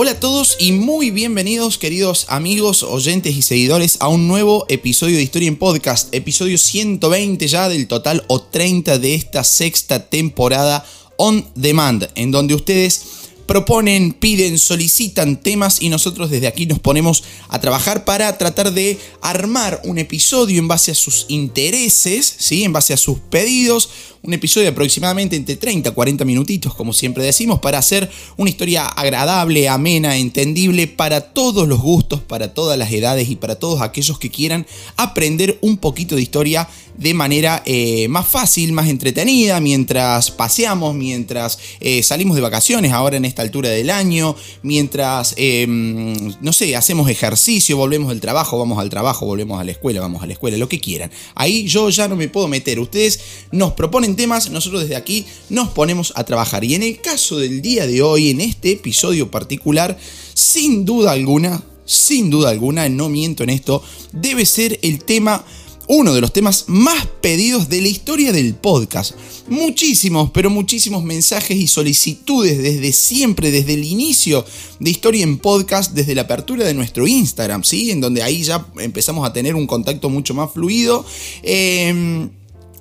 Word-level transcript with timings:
Hola 0.00 0.12
a 0.12 0.20
todos 0.20 0.56
y 0.60 0.70
muy 0.70 1.10
bienvenidos 1.10 1.76
queridos 1.76 2.26
amigos, 2.28 2.84
oyentes 2.84 3.34
y 3.34 3.42
seguidores 3.42 3.96
a 3.98 4.06
un 4.06 4.28
nuevo 4.28 4.64
episodio 4.68 5.16
de 5.16 5.24
Historia 5.24 5.48
en 5.48 5.56
Podcast, 5.56 6.14
episodio 6.14 6.56
120 6.56 7.48
ya 7.48 7.68
del 7.68 7.88
total 7.88 8.24
o 8.28 8.40
30 8.40 9.00
de 9.00 9.16
esta 9.16 9.42
sexta 9.42 10.08
temporada 10.08 10.86
on 11.16 11.44
demand, 11.56 12.08
en 12.14 12.30
donde 12.30 12.54
ustedes 12.54 13.28
proponen, 13.48 14.12
piden, 14.12 14.58
solicitan 14.58 15.40
temas 15.40 15.82
y 15.82 15.88
nosotros 15.88 16.30
desde 16.30 16.46
aquí 16.46 16.66
nos 16.66 16.78
ponemos 16.78 17.24
a 17.48 17.58
trabajar 17.60 18.04
para 18.04 18.38
tratar 18.38 18.72
de 18.72 18.98
armar 19.20 19.80
un 19.84 19.98
episodio 19.98 20.60
en 20.60 20.68
base 20.68 20.92
a 20.92 20.94
sus 20.94 21.24
intereses, 21.28 22.34
¿sí? 22.38 22.62
en 22.62 22.72
base 22.72 22.92
a 22.92 22.98
sus 22.98 23.18
pedidos, 23.18 23.88
un 24.22 24.32
episodio 24.32 24.64
de 24.64 24.72
aproximadamente 24.72 25.36
entre 25.36 25.56
30 25.56 25.90
a 25.90 25.94
40 25.94 26.24
minutitos, 26.24 26.74
como 26.74 26.92
siempre 26.92 27.24
decimos, 27.24 27.60
para 27.60 27.78
hacer 27.78 28.10
una 28.36 28.50
historia 28.50 28.86
agradable, 28.86 29.68
amena, 29.68 30.16
entendible 30.16 30.86
para 30.86 31.20
todos 31.20 31.68
los 31.68 31.80
gustos, 31.80 32.20
para 32.20 32.54
todas 32.54 32.78
las 32.78 32.92
edades 32.92 33.28
y 33.28 33.36
para 33.36 33.56
todos 33.56 33.80
aquellos 33.80 34.18
que 34.18 34.30
quieran 34.30 34.66
aprender 34.96 35.58
un 35.60 35.76
poquito 35.76 36.16
de 36.16 36.22
historia 36.22 36.68
de 36.98 37.14
manera 37.14 37.62
eh, 37.64 38.08
más 38.08 38.26
fácil, 38.26 38.72
más 38.72 38.88
entretenida, 38.88 39.60
mientras 39.60 40.32
paseamos, 40.32 40.96
mientras 40.96 41.58
eh, 41.80 42.02
salimos 42.02 42.34
de 42.34 42.42
vacaciones 42.42 42.92
ahora 42.92 43.16
en 43.16 43.24
esta 43.24 43.42
altura 43.42 43.68
del 43.68 43.88
año, 43.88 44.34
mientras, 44.62 45.32
em, 45.36 46.34
no 46.40 46.52
sé, 46.52 46.74
hacemos 46.74 47.08
ejercicio, 47.08 47.76
volvemos 47.76 48.08
del 48.08 48.20
trabajo, 48.20 48.58
vamos 48.58 48.80
al 48.80 48.90
trabajo, 48.90 49.26
volvemos 49.26 49.60
a 49.60 49.64
la 49.64 49.70
escuela, 49.70 50.00
vamos 50.00 50.24
a 50.24 50.26
la 50.26 50.32
escuela, 50.32 50.56
lo 50.56 50.68
que 50.68 50.80
quieran. 50.80 51.10
Ahí 51.36 51.68
yo 51.68 51.88
ya 51.88 52.08
no 52.08 52.16
me 52.16 52.28
puedo 52.28 52.48
meter. 52.48 52.80
Ustedes 52.80 53.20
nos 53.52 53.74
proponen 53.74 54.07
temas, 54.16 54.50
nosotros 54.50 54.82
desde 54.82 54.96
aquí 54.96 55.26
nos 55.48 55.68
ponemos 55.68 56.12
a 56.16 56.24
trabajar. 56.24 56.64
Y 56.64 56.74
en 56.74 56.82
el 56.82 57.00
caso 57.00 57.38
del 57.38 57.62
día 57.62 57.86
de 57.86 58.02
hoy, 58.02 58.30
en 58.30 58.40
este 58.40 58.72
episodio 58.72 59.30
particular, 59.30 59.98
sin 60.34 60.84
duda 60.84 61.12
alguna, 61.12 61.62
sin 61.84 62.30
duda 62.30 62.50
alguna, 62.50 62.88
no 62.88 63.08
miento 63.08 63.42
en 63.42 63.50
esto, 63.50 63.82
debe 64.12 64.46
ser 64.46 64.78
el 64.82 65.04
tema 65.04 65.44
uno 65.88 66.12
de 66.12 66.20
los 66.20 66.32
temas 66.32 66.66
más 66.68 67.06
pedidos 67.22 67.68
de 67.68 67.80
la 67.80 67.88
historia 67.88 68.30
del 68.30 68.54
podcast. 68.54 69.14
Muchísimos, 69.48 70.30
pero 70.32 70.50
muchísimos 70.50 71.02
mensajes 71.02 71.56
y 71.56 71.66
solicitudes 71.66 72.62
desde 72.62 72.92
siempre, 72.92 73.50
desde 73.50 73.74
el 73.74 73.84
inicio 73.84 74.44
de 74.78 74.90
Historia 74.90 75.24
en 75.24 75.38
Podcast, 75.38 75.94
desde 75.94 76.14
la 76.14 76.22
apertura 76.22 76.66
de 76.66 76.74
nuestro 76.74 77.06
Instagram, 77.06 77.64
¿sí? 77.64 77.90
En 77.90 78.02
donde 78.02 78.22
ahí 78.22 78.42
ya 78.42 78.66
empezamos 78.78 79.26
a 79.26 79.32
tener 79.32 79.54
un 79.54 79.66
contacto 79.66 80.10
mucho 80.10 80.34
más 80.34 80.52
fluido. 80.52 81.06
Eh, 81.42 82.28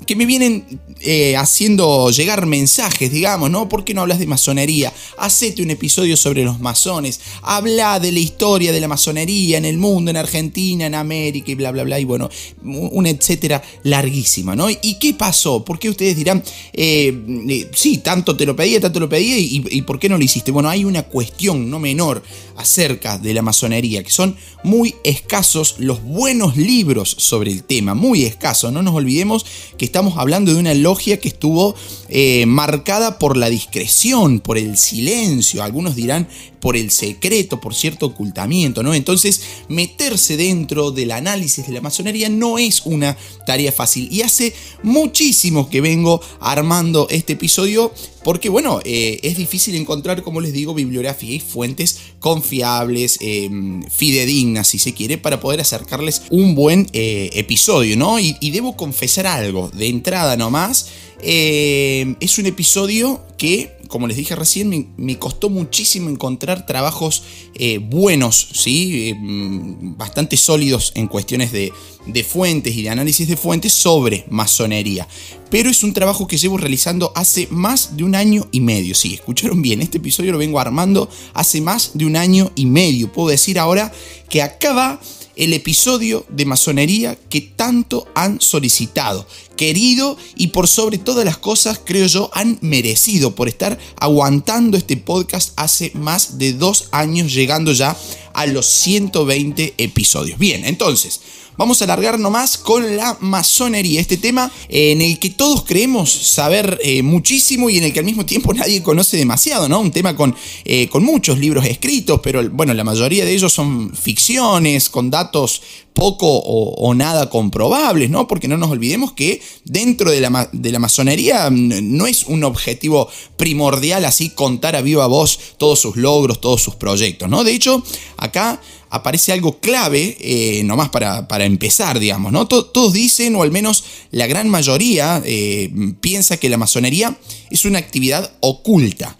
que 0.08 0.16
me 0.16 0.25
vienen 0.25 0.66
eh, 1.02 1.36
haciendo 1.36 2.09
llegar 2.09 2.47
mensajes, 2.47 3.11
digamos, 3.11 3.52
¿no? 3.52 3.69
¿Por 3.69 3.83
qué 3.83 3.94
no 3.94 4.02
hablas 4.02 4.17
de 4.17 4.25
masonería? 4.25 4.91
Hacete 5.17 5.61
un 5.61 5.69
episodio 5.69 6.17
sobre 6.17 6.44
los 6.44 6.59
masones, 6.59 7.19
habla 7.44 7.99
de 7.99 8.11
la 8.11 8.19
historia 8.19 8.72
de 8.72 8.80
la 8.80 8.88
masonería 8.88 9.58
en 9.58 9.66
el 9.66 9.77
mundo, 9.77 10.09
en 10.09 10.17
Argentina, 10.17 10.88
en 10.88 10.95
América 10.95 11.52
y 11.52 11.55
bla, 11.55 11.72
bla, 11.72 11.83
bla, 11.83 11.99
y 11.99 12.05
bueno, 12.05 12.30
una 12.64 13.09
etcétera 13.09 13.61
larguísima, 13.83 14.55
¿no? 14.55 14.69
¿Y 14.69 14.97
qué 14.99 15.14
pasó? 15.14 15.64
¿Por 15.64 15.77
qué 15.77 15.89
ustedes 15.89 16.16
dirán, 16.16 16.42
eh, 16.73 17.14
eh, 17.49 17.69
sí, 17.75 17.97
tanto 17.99 18.36
te 18.36 18.45
lo 18.45 18.55
pedía, 18.55 18.80
tanto 18.80 18.99
lo 18.99 19.09
pedía, 19.09 19.38
y, 19.38 19.64
y 19.69 19.81
por 19.81 19.99
qué 19.99 20.09
no 20.09 20.17
lo 20.17 20.23
hiciste? 20.23 20.52
Bueno, 20.52 20.69
hay 20.69 20.86
una 20.86 21.03
cuestión 21.03 21.69
no 21.69 21.80
menor 21.80 22.23
acerca 22.55 23.19
de 23.19 23.33
la 23.33 23.42
masonería, 23.42 24.03
que 24.03 24.09
son 24.09 24.36
muy 24.64 24.95
escasos 25.03 25.75
los 25.77 26.02
buenos 26.02 26.58
libros 26.58 27.14
sobre 27.19 27.52
el 27.52 27.64
tema, 27.64 27.94
muy 27.94 28.23
escasos, 28.23 28.71
no 28.71 28.81
nos 28.81 28.95
olvidemos 28.95 29.45
que 29.77 29.86
estamos 29.97 30.19
hablando 30.19 30.53
de 30.53 30.59
una 30.59 30.75
logia 30.75 31.19
que 31.19 31.27
estuvo 31.27 31.73
eh, 32.07 32.45
marcada 32.45 33.17
por 33.17 33.35
la 33.35 33.49
discreción, 33.49 34.41
por 34.41 34.59
el 34.59 34.77
silencio, 34.77 35.63
algunos 35.63 35.95
dirán 35.95 36.27
por 36.59 36.77
el 36.77 36.91
secreto, 36.91 37.59
por 37.59 37.73
cierto 37.73 38.05
ocultamiento, 38.05 38.83
¿no? 38.83 38.93
Entonces, 38.93 39.41
meterse 39.69 40.37
dentro 40.37 40.91
del 40.91 41.09
análisis 41.09 41.65
de 41.65 41.73
la 41.73 41.81
masonería 41.81 42.30
no 42.30 42.59
es 42.59 42.83
una 42.86 43.17
tarea 43.47 43.71
fácil. 43.71 44.07
Y 44.11 44.21
hace 44.21 44.53
muchísimo 44.83 45.67
que 45.67 45.81
vengo 45.81 46.21
armando 46.41 47.07
este 47.09 47.33
episodio 47.33 47.91
porque, 48.23 48.50
bueno, 48.50 48.80
eh, 48.83 49.20
es 49.23 49.38
difícil 49.38 49.76
encontrar, 49.76 50.23
como 50.23 50.42
les 50.42 50.54
digo, 50.54 50.73
bibliografía 50.73 51.33
y 51.36 51.39
fuentes 51.39 52.00
confiables, 52.20 53.17
em, 53.22 53.83
fidedignas, 53.83 54.67
si 54.67 54.80
se 54.80 54.94
quiere, 54.94 55.17
para 55.17 55.39
poder 55.39 55.61
acercarles 55.61 56.23
un 56.30 56.55
buen 56.55 56.88
eh, 56.94 57.30
episodio, 57.33 57.95
¿no? 57.98 58.20
Y, 58.20 58.36
y 58.39 58.52
debo 58.52 58.76
confesar 58.76 59.28
algo, 59.28 59.70
de 59.70 59.88
entrada 59.88 60.36
nomás, 60.38 60.88
eh, 61.22 62.16
es 62.20 62.38
un 62.38 62.45
episodio 62.45 63.22
que, 63.38 63.77
como 63.87 64.08
les 64.08 64.17
dije 64.17 64.36
recién, 64.36 64.93
me, 64.98 65.20
costó 65.20 65.49
muchísimo 65.49 66.09
encontrar 66.09 66.65
trabajos 66.65 67.23
eh, 67.55 67.80
buenos, 67.80 68.49
¿sí? 68.53 69.09
Eh, 69.09 69.15
bastante 69.17 70.37
sólidos 70.37 70.92
en 70.95 71.08
cuestiones 71.08 71.52
de, 71.52 71.73
de, 72.05 72.23
fuentes 72.23 72.75
y 72.75 72.83
de 72.83 72.89
análisis 72.89 73.27
de 73.27 73.37
fuentes 73.37 73.73
sobre 73.73 74.25
masonería. 74.30 75.08
Pero 75.49 75.70
es 75.70 75.83
un 75.83 75.93
trabajo 75.93 76.27
que 76.27 76.37
llevo 76.37 76.58
realizando 76.58 77.11
hace 77.15 77.48
más 77.49 77.95
de 77.98 78.03
un 78.03 78.15
año 78.15 78.48
y 78.52 78.59
medio. 78.59 78.95
Sí, 78.95 79.14
escucharon 79.14 79.61
bien, 79.61 79.81
este 79.81 79.98
episodio 79.98 80.31
lo 80.31 80.37
vengo 80.37 80.59
armando 80.59 81.09
hace 81.33 81.61
más 81.61 81.92
de 81.93 82.05
un 82.05 82.15
año 82.15 82.52
y 82.55 82.65
medio. 82.65 83.11
Puedo 83.11 83.30
decir 83.30 83.58
ahora 83.59 83.92
que 84.30 84.42
acaba 84.42 84.99
el 85.37 85.54
episodio 85.54 86.25
de 86.30 86.45
masonería 86.45 87.15
que 87.30 87.42
tanto 87.42 88.08
han 88.15 88.42
solicitado, 88.42 89.25
querido 89.57 90.17
y 90.35 90.47
por 90.47 90.69
sobre 90.69 90.97
todas 90.97 91.25
las 91.25 91.37
cosas, 91.37 91.81
creo 91.83 92.07
yo, 92.07 92.29
han 92.33 92.57
merecido 92.61 93.35
por 93.35 93.49
estar 93.49 93.77
aguantando 93.99 94.77
este 94.77 94.95
podcast 94.95 95.51
hace 95.57 95.91
más 95.95 96.37
de 96.37 96.53
dos 96.53 96.87
años, 96.91 97.33
llegando 97.33 97.73
ya 97.73 97.97
a 98.33 98.45
los 98.45 98.67
120 98.67 99.73
episodios. 99.77 100.39
Bien, 100.39 100.63
entonces, 100.63 101.19
vamos 101.57 101.81
a 101.81 101.85
alargar 101.85 102.19
nomás 102.19 102.57
con 102.57 102.95
la 102.95 103.17
masonería, 103.19 103.99
este 103.99 104.17
tema 104.17 104.51
en 104.69 105.01
el 105.01 105.17
que 105.19 105.31
todos 105.31 105.63
creemos 105.63 106.11
saber 106.11 106.79
eh, 106.83 107.01
muchísimo 107.01 107.69
y 107.69 107.79
en 107.79 107.85
el 107.85 107.93
que 107.93 107.99
al 107.99 108.05
mismo 108.05 108.25
tiempo 108.25 108.53
nadie 108.53 108.83
conoce 108.83 109.17
demasiado, 109.17 109.67
¿no? 109.67 109.79
Un 109.79 109.91
tema 109.91 110.15
con, 110.15 110.35
eh, 110.65 110.87
con 110.89 111.03
muchos 111.03 111.39
libros 111.39 111.65
escritos, 111.65 112.19
pero 112.21 112.47
bueno, 112.51 112.73
la 112.73 112.83
mayoría 112.83 113.25
de 113.25 113.33
ellos 113.33 113.51
son 113.51 113.93
ficciones, 113.93 114.89
con 114.89 115.09
datos 115.09 115.61
poco 115.97 116.27
o, 116.27 116.93
nada 116.93 117.27
comprobables, 117.27 118.11
¿no? 118.11 118.27
Porque 118.27 118.47
no 118.47 118.55
nos 118.55 118.69
olvidemos 118.69 119.13
que 119.13 119.41
dentro 119.63 120.11
de 120.11 120.21
la, 120.21 120.49
de 120.52 120.71
la, 120.71 120.80
masonería 120.80 121.49
no 121.52 122.08
es 122.08 122.23
un 122.23 122.43
objetivo 122.43 123.09
primordial 123.35 124.05
así 124.05 124.30
contar 124.30 124.75
a 124.75 124.81
viva 124.81 125.08
voz 125.08 125.39
todos 125.58 125.80
sus 125.80 125.95
logros, 125.95 126.41
todos 126.41 126.61
sus 126.61 126.75
proyectos, 126.75 127.30
¿no? 127.30 127.43
De 127.43 127.53
hecho, 127.53 127.83
acá 128.18 128.62
aparece 128.89 129.33
algo 129.33 129.59
clave, 129.59 130.18
eh, 130.19 130.63
nomás 130.63 130.89
para, 130.89 131.27
para, 131.27 131.45
empezar, 131.45 132.00
digamos, 132.00 132.31
¿no? 132.31 132.47
Todos 132.47 132.94
dicen, 132.94 133.36
o 133.36 133.44
al 133.44 133.51
menos 133.51 133.83
la 134.12 134.27
gran 134.27 134.50
mayoría 134.50 135.21
eh, 135.25 135.71
piensa 136.00 136.38
que 136.38 136.50
la 136.50 136.57
masonería 136.57 137.18
es 137.50 137.65
una 137.65 137.80
actividad 137.80 138.31
oculta. 138.39 139.18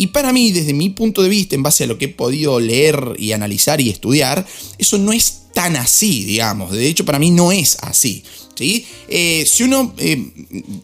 Y 0.00 0.06
para 0.06 0.32
mí, 0.32 0.50
desde 0.50 0.72
mi 0.72 0.88
punto 0.88 1.22
de 1.22 1.28
vista, 1.28 1.54
en 1.54 1.62
base 1.62 1.84
a 1.84 1.86
lo 1.86 1.98
que 1.98 2.06
he 2.06 2.08
podido 2.08 2.58
leer 2.58 3.16
y 3.18 3.32
analizar 3.32 3.82
y 3.82 3.90
estudiar, 3.90 4.46
eso 4.78 4.96
no 4.96 5.12
es 5.12 5.42
tan 5.52 5.76
así, 5.76 6.24
digamos. 6.24 6.72
De 6.72 6.88
hecho, 6.88 7.04
para 7.04 7.18
mí 7.18 7.30
no 7.30 7.52
es 7.52 7.76
así. 7.82 8.24
¿sí? 8.54 8.86
Eh, 9.08 9.44
si 9.46 9.64
uno, 9.64 9.92
eh, 9.98 10.16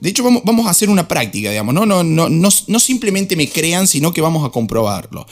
de 0.03 0.11
hecho, 0.11 0.23
vamos, 0.23 0.43
vamos, 0.45 0.67
a 0.67 0.71
hacer 0.71 0.91
una 0.91 1.09
práctica, 1.09 1.49
digamos. 1.49 1.75
¿no? 1.75 1.87
No, 1.87 2.05
no, 2.05 2.29
no, 2.29 2.49
no 2.67 2.79
simplemente 2.79 3.37
me 3.37 3.49
crean, 3.49 3.87
sino 3.89 4.13
que 4.13 4.21
vamos 4.21 4.47
a 4.47 4.51
comprobarlo. 4.51 5.27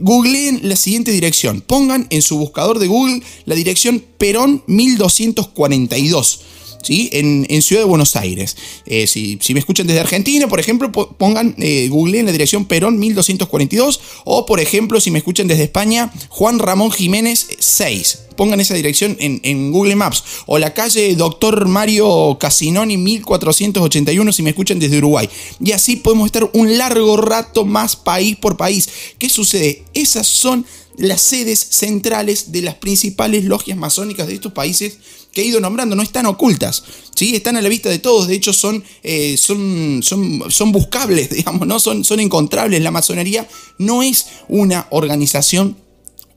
Googleen 0.00 0.62
la 0.64 0.74
siguiente 0.74 1.12
dirección. 1.12 1.60
Pongan 1.60 2.08
en 2.10 2.22
su 2.22 2.38
buscador 2.38 2.80
de 2.80 2.88
Google 2.88 3.22
la 3.44 3.54
dirección 3.54 4.02
Perón 4.18 4.64
1242. 4.66 6.40
¿Sí? 6.82 7.10
En, 7.12 7.62
Ciudad 7.62 7.82
de 7.82 7.88
Buenos 7.88 8.16
Aires. 8.16 8.56
Eh, 8.86 9.06
si, 9.06 9.38
me 9.52 9.60
escuchan 9.60 9.86
desde 9.86 10.00
Argentina, 10.00 10.48
por 10.48 10.60
ejemplo, 10.60 10.90
pongan, 10.92 11.54
Google 11.88 12.20
en 12.20 12.26
la 12.26 12.32
dirección 12.32 12.64
Perón 12.64 12.98
1242. 12.98 14.00
O, 14.24 14.46
por 14.46 14.60
ejemplo, 14.60 15.00
si 15.00 15.10
me 15.10 15.18
escuchan 15.18 15.48
desde 15.48 15.64
España, 15.64 16.12
Juan 16.28 16.58
Ramón 16.58 16.90
Jiménez 16.90 17.48
6 17.58 18.28
pongan 18.38 18.60
esa 18.60 18.74
dirección 18.74 19.16
en, 19.18 19.72
Google 19.72 19.96
Maps. 19.96 20.22
O 20.46 20.58
la 20.58 20.72
calle 20.72 21.14
Doctor 21.16 21.66
Mario 21.66 22.38
Casinoni 22.38 22.96
1481 22.96 24.32
si 24.32 24.42
me 24.42 24.50
escuchan 24.50 24.78
desde 24.78 24.98
Uruguay. 24.98 25.28
Y 25.62 25.72
así 25.72 25.96
podemos 25.96 26.26
estar 26.26 26.48
un 26.52 26.78
largo 26.78 27.16
rato 27.16 27.66
más 27.66 27.96
país 27.96 28.36
por 28.36 28.56
país. 28.56 28.88
¿Qué 29.18 29.28
sucede? 29.28 29.82
Esas 29.92 30.28
son 30.28 30.64
las 30.98 31.22
sedes 31.22 31.58
centrales 31.58 32.52
de 32.52 32.62
las 32.62 32.74
principales 32.74 33.44
logias 33.44 33.78
masónicas 33.78 34.26
de 34.26 34.34
estos 34.34 34.52
países 34.52 34.98
que 35.32 35.42
he 35.42 35.44
ido 35.44 35.60
nombrando, 35.60 35.94
no 35.94 36.02
están 36.02 36.26
ocultas, 36.26 36.82
¿sí? 37.14 37.34
están 37.34 37.56
a 37.56 37.62
la 37.62 37.68
vista 37.68 37.88
de 37.88 37.98
todos, 37.98 38.26
de 38.28 38.34
hecho 38.34 38.52
son, 38.52 38.82
eh, 39.02 39.36
son, 39.36 40.00
son, 40.02 40.42
son, 40.50 40.72
buscables, 40.72 41.30
digamos, 41.36 41.66
¿no? 41.66 41.78
son, 41.78 42.04
son 42.04 42.20
encontrables. 42.20 42.82
La 42.82 42.90
masonería 42.90 43.48
no 43.78 44.02
es 44.02 44.26
una 44.48 44.86
organización 44.90 45.76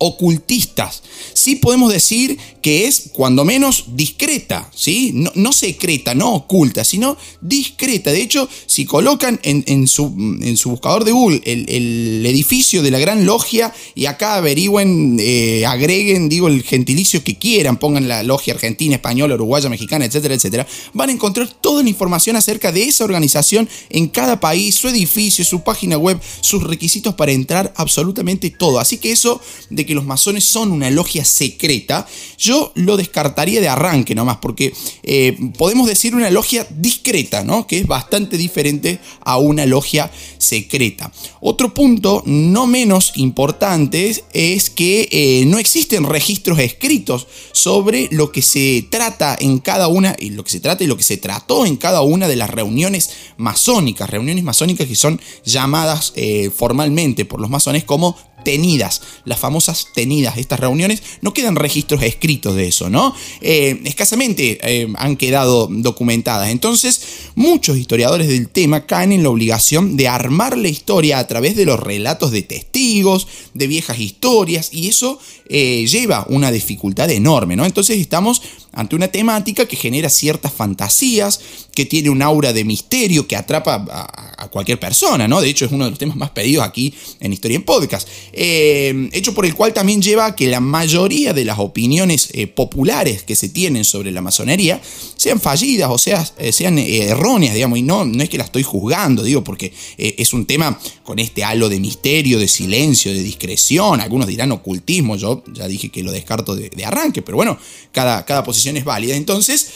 ocultistas. 0.02 1.04
Sí 1.34 1.58
podemos 1.58 1.94
decir 1.94 2.40
que 2.62 2.88
es 2.88 3.10
cuando 3.14 3.46
menos 3.46 3.86
discreta, 3.96 4.70
¿sí? 4.76 5.14
No, 5.36 5.54
secreta, 5.54 6.16
no 6.16 6.34
oculta, 6.34 6.84
sino 6.84 7.18
discreta. 7.40 8.12
De 8.12 8.22
hecho, 8.22 8.50
si 8.66 8.86
colocan 8.86 9.40
en, 9.44 9.88
su, 9.88 10.14
en 10.42 10.58
su, 10.58 10.72
buscador 10.72 11.04
de 11.04 11.12
Google 11.12 11.42
el, 11.46 12.26
edificio 12.26 12.82
de 12.82 12.90
la 12.90 13.00
Gran 13.00 13.26
Logia 13.26 13.74
y 13.94 14.06
acá 14.08 14.36
averigüen, 14.36 15.18
eh, 15.20 15.66
agreguen, 15.68 16.30
digo, 16.30 16.48
el 16.48 16.64
gentilicio 16.64 17.24
que 17.24 17.38
quieran, 17.38 17.78
pongan 17.78 18.08
la 18.08 18.24
logia 18.24 18.56
argentina, 18.56 18.96
española, 18.96 19.36
uruguaya, 19.36 19.70
mexicana, 19.70 20.06
etcétera, 20.06 20.34
etcétera, 20.34 20.68
van 20.94 21.10
a 21.10 21.14
encontrar 21.14 21.48
toda 21.62 21.84
la 21.84 21.90
información 21.90 22.36
acerca 22.36 22.72
de 22.72 22.84
esa 22.86 23.04
organización 23.04 23.70
en 23.90 24.08
cada 24.08 24.40
país, 24.40 24.76
su 24.76 24.88
edificio, 24.88 25.46
su 25.46 25.62
página 25.62 25.98
web, 25.98 26.20
sus 26.42 26.64
requisitos 26.64 27.14
para 27.14 27.32
entrar, 27.32 27.72
absolutamente 27.76 28.50
todo. 28.50 28.80
Así 28.80 28.98
que 28.98 29.12
eso 29.12 29.42
de 29.70 29.86
que 29.86 29.91
los 29.94 30.06
masones 30.06 30.44
son 30.44 30.72
una 30.72 30.90
logia 30.90 31.26
secreta, 31.26 32.08
yo 32.38 32.72
lo 32.76 32.98
descartaría 32.98 33.62
de 33.62 33.70
arranque 33.70 34.16
nomás, 34.16 34.38
porque 34.38 34.74
eh, 35.04 35.38
podemos 35.58 35.88
decir 35.88 36.16
una 36.16 36.30
logia 36.30 36.68
discreta, 36.70 37.44
¿no? 37.44 37.68
Que 37.68 37.80
es 37.80 37.88
bastante 37.88 38.38
diferente 38.38 39.00
a 39.22 39.38
una 39.38 39.66
logia 39.66 40.12
secreta. 40.38 41.12
Otro 41.40 41.74
punto 41.74 42.24
no 42.26 42.68
menos 42.68 43.14
importante 43.16 44.16
es 44.34 44.70
que 44.70 45.08
eh, 45.12 45.46
no 45.46 45.58
existen 45.58 46.06
registros 46.06 46.60
escritos 46.60 47.28
sobre 47.52 48.08
lo 48.12 48.32
que 48.32 48.42
se 48.42 48.88
trata 48.90 49.38
en 49.40 49.60
cada 49.60 49.88
una, 49.88 50.16
lo 50.20 50.44
que 50.44 50.52
se 50.52 50.60
trata 50.60 50.84
y 50.84 50.88
lo 50.88 50.98
que 50.98 51.04
se 51.04 51.18
trató 51.18 51.66
en 51.66 51.78
cada 51.78 52.02
una 52.02 52.28
de 52.28 52.36
las 52.36 52.50
reuniones 52.50 53.12
masónicas, 53.38 54.10
reuniones 54.10 54.44
masónicas 54.44 54.88
que 54.88 54.96
son 54.96 55.20
llamadas 55.46 56.14
eh, 56.16 56.50
formalmente 56.56 57.26
por 57.26 57.40
los 57.40 57.50
masones 57.50 57.84
como 57.84 58.18
tenidas, 58.44 59.02
las 59.26 59.40
famosas 59.40 59.88
tenidas, 59.94 60.38
estas 60.38 60.60
reuniones, 60.60 61.02
no 61.22 61.34
quedan 61.34 61.56
registros 61.56 62.04
escritos 62.04 62.56
de 62.56 62.68
eso, 62.68 62.90
¿no? 62.90 63.16
Eh, 63.42 63.82
escasamente 63.86 64.60
eh, 64.62 64.88
han 64.96 65.16
quedado 65.16 65.68
documentadas. 65.70 66.50
Entonces, 66.50 67.02
muchos 67.36 67.78
historiadores 67.78 68.28
del 68.28 68.50
tema 68.50 68.86
caen 68.86 69.12
en 69.12 69.24
la 69.24 69.30
obligación 69.30 69.98
de 69.98 70.08
armar 70.08 70.58
la 70.58 70.68
historia 70.68 71.20
a 71.20 71.28
través 71.28 71.56
de 71.56 71.66
los 71.66 71.80
relatos 71.80 72.32
de 72.32 72.42
testigos, 72.42 73.28
de 73.54 73.68
viejas 73.68 74.00
historias, 74.00 74.70
y 74.72 74.88
eso 74.90 75.20
eh, 75.48 75.86
lleva 75.88 76.26
una 76.30 76.52
dificultad 76.52 77.10
enorme, 77.10 77.56
¿no? 77.56 77.66
Entonces 77.66 78.00
estamos 78.00 78.42
ante 78.74 78.96
una 78.96 79.10
temática 79.10 79.66
que 79.66 79.76
genera 79.76 80.10
ciertas 80.10 80.54
fantasías, 80.54 81.40
que 81.74 81.86
tiene 81.86 82.10
un 82.10 82.22
aura 82.22 82.54
de 82.54 82.64
misterio 82.64 83.28
que 83.28 83.36
atrapa 83.36 83.86
a, 83.90 84.50
cualquier 84.50 84.80
persona, 84.80 85.28
¿no? 85.28 85.40
De 85.40 85.50
hecho, 85.50 85.66
es 85.66 85.72
uno 85.72 85.86
de 85.86 85.92
los 85.92 86.00
temas 86.00 86.18
más 86.18 86.32
pedidos 86.32 86.66
aquí 86.66 86.94
en 87.20 87.32
Historia 87.32 87.56
en 87.56 87.64
Podcast. 87.64 88.08
Eh, 88.34 89.10
hecho 89.14 89.34
por 89.34 89.46
el 89.46 89.56
cual 89.56 89.72
también 89.72 90.02
lleva 90.02 90.26
a 90.26 90.36
que 90.36 90.48
la 90.48 90.60
mayoría 90.60 91.34
de 91.34 91.46
las 91.46 91.60
opiniones 91.60 92.30
eh, 92.34 92.48
populares 92.48 93.24
que 93.24 93.36
se 93.36 93.50
tienen 93.50 93.86
sobre 93.86 94.12
la 94.12 94.22
masonería 94.22 94.82
sean 95.16 95.40
fallidas 95.40 95.90
o 95.90 95.98
sea, 95.98 96.28
eh, 96.38 96.52
sean 96.52 96.78
erróneas, 96.80 97.21
digamos, 97.54 97.78
y 97.80 97.82
no, 97.82 98.06
no 98.06 98.24
es 98.24 98.30
que 98.30 98.38
la 98.38 98.44
estoy 98.44 98.64
juzgando, 98.64 99.24
digo, 99.24 99.44
porque 99.44 99.74
es 99.98 100.34
un 100.34 100.46
tema 100.46 100.80
con 101.04 101.20
este 101.20 101.44
halo 101.44 101.70
de 101.70 101.80
misterio, 101.80 102.40
de 102.40 102.48
silencio, 102.48 103.14
de 103.14 103.24
discreción, 103.24 104.02
algunos 104.02 104.28
dirán 104.28 104.52
ocultismo, 104.52 105.16
yo 105.16 105.44
ya 105.54 105.68
dije 105.68 105.90
que 105.90 106.04
lo 106.04 106.12
descarto 106.12 106.56
de, 106.56 106.86
arranque, 106.86 107.22
pero 107.22 107.38
bueno, 107.38 107.58
cada, 107.92 108.26
cada 108.26 108.44
posición 108.44 108.78
es 108.78 108.86
válida. 108.86 109.16
Entonces, 109.16 109.70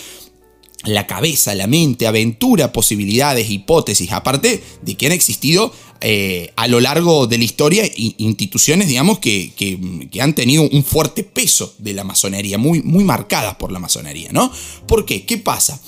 la 0.86 1.08
cabeza, 1.08 1.56
la 1.56 1.68
mente, 1.68 2.08
aventura, 2.08 2.72
posibilidades, 2.72 3.50
hipótesis, 3.50 4.12
aparte 4.12 4.64
de 4.82 4.96
que 4.96 5.06
han 5.08 5.12
existido 5.12 5.74
eh, 6.02 6.52
a 6.56 6.68
lo 6.68 6.80
largo 6.80 7.26
de 7.26 7.38
la 7.38 7.44
historia 7.44 7.90
instituciones, 7.96 8.88
digamos, 8.88 9.20
que, 9.20 9.54
que, 9.56 10.22
han 10.22 10.36
tenido 10.36 10.64
un 10.70 10.84
fuerte 10.84 11.24
peso 11.24 11.74
de 11.80 11.94
la 11.94 12.04
masonería, 12.04 12.58
muy, 12.58 12.82
muy 12.82 13.04
marcadas 13.04 13.56
por 13.56 13.72
la 13.72 13.80
masonería, 13.80 14.30
¿no? 14.32 14.52
¿Por 14.88 15.06
qué? 15.06 15.26
¿Qué 15.26 15.38
pasa? 15.38 15.82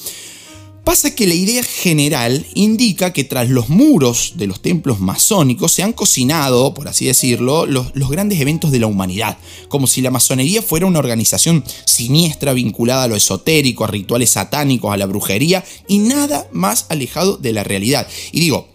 Pasa 0.87 1.13
que 1.13 1.27
la 1.27 1.33
idea 1.33 1.63
general 1.63 2.45
indica 2.53 3.11
que 3.11 3.25
tras 3.25 3.49
los 3.49 3.67
muros 3.67 4.35
de 4.37 4.47
los 4.47 4.61
templos 4.61 5.01
masónicos 5.01 5.73
se 5.73 5.83
han 5.83 5.91
cocinado, 5.91 6.73
por 6.73 6.87
así 6.87 7.07
decirlo, 7.07 7.65
los, 7.65 7.91
grandes 8.09 8.39
eventos 8.39 8.71
de 8.71 8.79
la 8.79 8.87
humanidad, 8.87 9.37
como 9.67 9.85
si 9.85 9.99
la 9.99 10.11
masonería 10.11 10.61
fuera 10.61 10.85
una 10.85 10.99
organización 10.99 11.65
siniestra 11.83 12.53
vinculada 12.53 13.03
a 13.03 13.07
lo 13.09 13.17
esotérico, 13.17 13.83
a 13.83 13.87
rituales 13.87 14.29
satánicos, 14.29 14.93
a 14.93 14.95
la 14.95 15.07
brujería 15.07 15.61
y 15.89 15.97
nada 15.97 16.47
más 16.53 16.85
alejado 16.87 17.35
de 17.35 17.51
la 17.51 17.65
realidad. 17.65 18.07
Y 18.31 18.39
digo, 18.39 18.69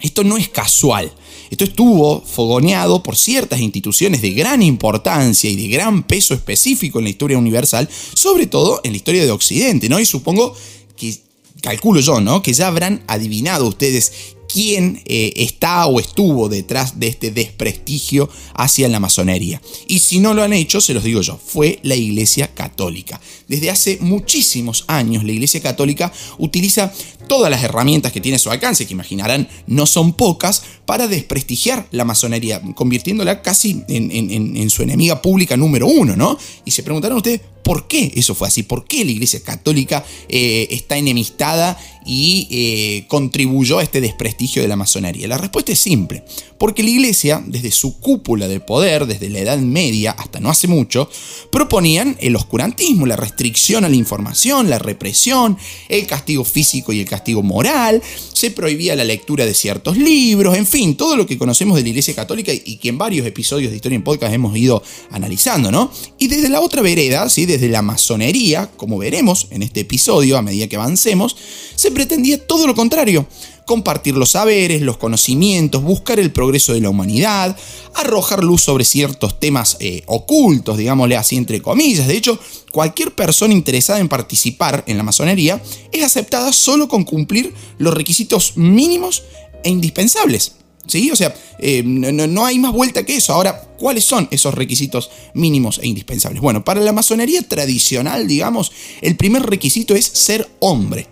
esto 0.00 0.24
no 0.24 0.38
es 0.38 0.48
casual. 0.48 1.12
Esto 1.50 1.64
estuvo 1.64 2.22
fogoneado 2.22 3.02
por 3.02 3.14
ciertas 3.14 3.60
instituciones 3.60 4.22
de 4.22 4.30
gran 4.30 4.62
importancia 4.62 5.50
y 5.50 5.56
de 5.56 5.68
gran 5.68 6.02
peso 6.04 6.32
específico 6.32 6.98
en 6.98 7.04
la 7.04 7.10
historia 7.10 7.36
universal, 7.36 7.90
sobre 8.14 8.46
todo 8.46 8.80
en 8.84 8.92
la 8.92 8.96
historia 8.96 9.22
de 9.22 9.30
Occidente, 9.30 9.90
¿no? 9.90 10.00
Y 10.00 10.06
supongo 10.06 10.56
que 10.96 11.30
calculo 11.62 12.00
yo, 12.00 12.20
¿no? 12.20 12.42
Que 12.42 12.52
ya 12.52 12.66
habrán 12.66 13.02
adivinado 13.06 13.66
ustedes 13.66 14.12
quién 14.52 15.00
eh, 15.06 15.32
está 15.36 15.86
o 15.86 15.98
estuvo 15.98 16.48
detrás 16.48 17.00
de 17.00 17.06
este 17.08 17.30
desprestigio 17.30 18.28
hacia 18.54 18.88
la 18.88 19.00
masonería. 19.00 19.62
Y 19.86 20.00
si 20.00 20.20
no 20.20 20.34
lo 20.34 20.42
han 20.42 20.52
hecho, 20.52 20.80
se 20.80 20.92
los 20.92 21.04
digo 21.04 21.22
yo, 21.22 21.38
fue 21.42 21.78
la 21.82 21.96
Iglesia 21.96 22.52
Católica. 22.54 23.18
Desde 23.48 23.70
hace 23.70 23.98
muchísimos 24.00 24.84
años 24.88 25.24
la 25.24 25.32
Iglesia 25.32 25.62
Católica 25.62 26.12
utiliza 26.38 26.92
todas 27.26 27.50
las 27.50 27.62
herramientas 27.62 28.12
que 28.12 28.20
tiene 28.20 28.36
a 28.36 28.38
su 28.38 28.50
alcance, 28.50 28.86
que 28.86 28.92
imaginarán 28.92 29.48
no 29.66 29.86
son 29.86 30.12
pocas, 30.12 30.62
para 30.86 31.08
desprestigiar 31.08 31.86
la 31.90 32.04
masonería, 32.04 32.60
convirtiéndola 32.74 33.40
casi 33.40 33.82
en, 33.88 34.70
su 34.70 34.82
enemiga 34.82 35.22
pública 35.22 35.56
número 35.56 35.86
uno, 35.86 36.16
¿no? 36.16 36.36
Y 36.64 36.72
se 36.72 36.82
preguntarán 36.82 37.16
ustedes, 37.16 37.40
¿por 37.62 37.86
qué 37.86 38.12
eso 38.16 38.34
fue 38.34 38.48
así? 38.48 38.62
¿Por 38.62 38.84
qué 38.84 39.04
la 39.04 39.12
Iglesia 39.12 39.40
Católica 39.42 40.04
eh, 40.28 40.66
está 40.70 40.96
enemistada 40.96 41.78
y 42.04 42.48
eh, 42.50 43.06
contribuyó 43.08 43.78
a 43.78 43.82
este 43.82 44.00
desprestigio 44.00 44.60
de 44.60 44.68
la 44.68 44.76
masonería? 44.76 45.28
La 45.28 45.38
respuesta 45.38 45.72
es 45.72 45.78
simple, 45.78 46.24
porque 46.58 46.82
la 46.82 46.90
Iglesia, 46.90 47.42
desde 47.46 47.70
su 47.70 47.98
cúpula 48.00 48.48
de 48.48 48.60
poder, 48.60 49.06
desde 49.06 49.30
la 49.30 49.38
Edad 49.38 49.58
Media 49.58 50.10
hasta 50.10 50.40
no 50.40 50.50
hace 50.50 50.66
mucho, 50.66 51.08
proponían 51.50 52.16
el 52.20 52.36
oscurantismo, 52.36 53.06
la 53.06 53.16
restricción 53.16 53.84
a 53.84 53.88
la 53.88 53.96
información, 53.96 54.68
la 54.68 54.78
represión, 54.78 55.56
el 55.88 56.06
castigo 56.06 56.44
físico 56.44 56.92
y 56.92 57.00
el 57.00 57.06
castigo 57.12 57.42
moral, 57.42 58.02
se 58.32 58.50
prohibía 58.50 58.96
la 58.96 59.04
lectura 59.04 59.44
de 59.44 59.52
ciertos 59.52 59.98
libros, 59.98 60.56
en 60.56 60.66
fin, 60.66 60.96
todo 60.96 61.14
lo 61.14 61.26
que 61.26 61.36
conocemos 61.36 61.76
de 61.76 61.82
la 61.82 61.90
Iglesia 61.90 62.14
Católica 62.14 62.52
y 62.52 62.76
que 62.76 62.88
en 62.88 62.96
varios 62.96 63.26
episodios 63.26 63.70
de 63.70 63.76
Historia 63.76 63.96
en 63.96 64.02
Podcast 64.02 64.32
hemos 64.32 64.56
ido 64.56 64.82
analizando, 65.10 65.70
¿no? 65.70 65.92
Y 66.18 66.28
desde 66.28 66.48
la 66.48 66.60
otra 66.60 66.80
vereda, 66.80 67.28
¿sí? 67.28 67.44
desde 67.44 67.68
la 67.68 67.82
masonería, 67.82 68.70
como 68.78 68.96
veremos 68.96 69.48
en 69.50 69.62
este 69.62 69.80
episodio 69.80 70.38
a 70.38 70.42
medida 70.42 70.68
que 70.68 70.76
avancemos, 70.76 71.36
se 71.74 71.90
pretendía 71.90 72.38
todo 72.46 72.66
lo 72.66 72.74
contrario 72.74 73.26
compartir 73.64 74.16
los 74.16 74.30
saberes, 74.30 74.82
los 74.82 74.96
conocimientos, 74.96 75.82
buscar 75.82 76.18
el 76.18 76.32
progreso 76.32 76.72
de 76.72 76.80
la 76.80 76.90
humanidad, 76.90 77.56
arrojar 77.94 78.42
luz 78.42 78.62
sobre 78.62 78.84
ciertos 78.84 79.38
temas 79.38 79.76
eh, 79.80 80.02
ocultos, 80.06 80.76
digámosle 80.76 81.16
así 81.16 81.36
entre 81.36 81.62
comillas. 81.62 82.06
De 82.06 82.16
hecho, 82.16 82.38
cualquier 82.70 83.14
persona 83.14 83.54
interesada 83.54 84.00
en 84.00 84.08
participar 84.08 84.84
en 84.86 84.96
la 84.96 85.02
masonería 85.02 85.62
es 85.92 86.02
aceptada 86.04 86.52
solo 86.52 86.88
con 86.88 87.04
cumplir 87.04 87.54
los 87.78 87.94
requisitos 87.94 88.56
mínimos 88.56 89.22
e 89.62 89.70
indispensables. 89.70 90.52
¿Sí? 90.86 91.12
O 91.12 91.16
sea, 91.16 91.32
eh, 91.60 91.82
no, 91.84 92.44
hay 92.44 92.58
más 92.58 92.72
vuelta 92.72 93.04
que 93.06 93.16
eso. 93.16 93.32
Ahora, 93.32 93.68
¿cuáles 93.78 94.04
son 94.04 94.26
esos 94.32 94.52
requisitos 94.52 95.10
mínimos 95.32 95.78
e 95.78 95.86
indispensables? 95.86 96.42
Bueno, 96.42 96.64
para 96.64 96.80
la 96.80 96.92
masonería 96.92 97.40
tradicional, 97.42 98.26
digamos, 98.26 98.72
el 99.00 99.16
primer 99.16 99.42
requisito 99.44 99.94
es 99.94 100.04
ser 100.04 100.48
hombre. 100.58 101.06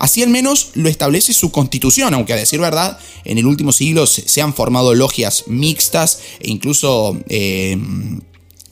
Así 0.00 0.22
al 0.22 0.30
menos 0.30 0.70
lo 0.74 0.88
establece 0.88 1.34
su 1.34 1.52
constitución, 1.52 2.14
aunque 2.14 2.32
a 2.32 2.36
decir 2.36 2.58
verdad, 2.58 2.98
en 3.24 3.36
el 3.36 3.46
último 3.46 3.70
siglo 3.70 4.06
se, 4.06 4.40
han 4.40 4.54
formado 4.54 4.94
logias 4.94 5.44
mixtas 5.46 6.20
e 6.40 6.50
incluso... 6.50 7.16
Eh, 7.28 7.78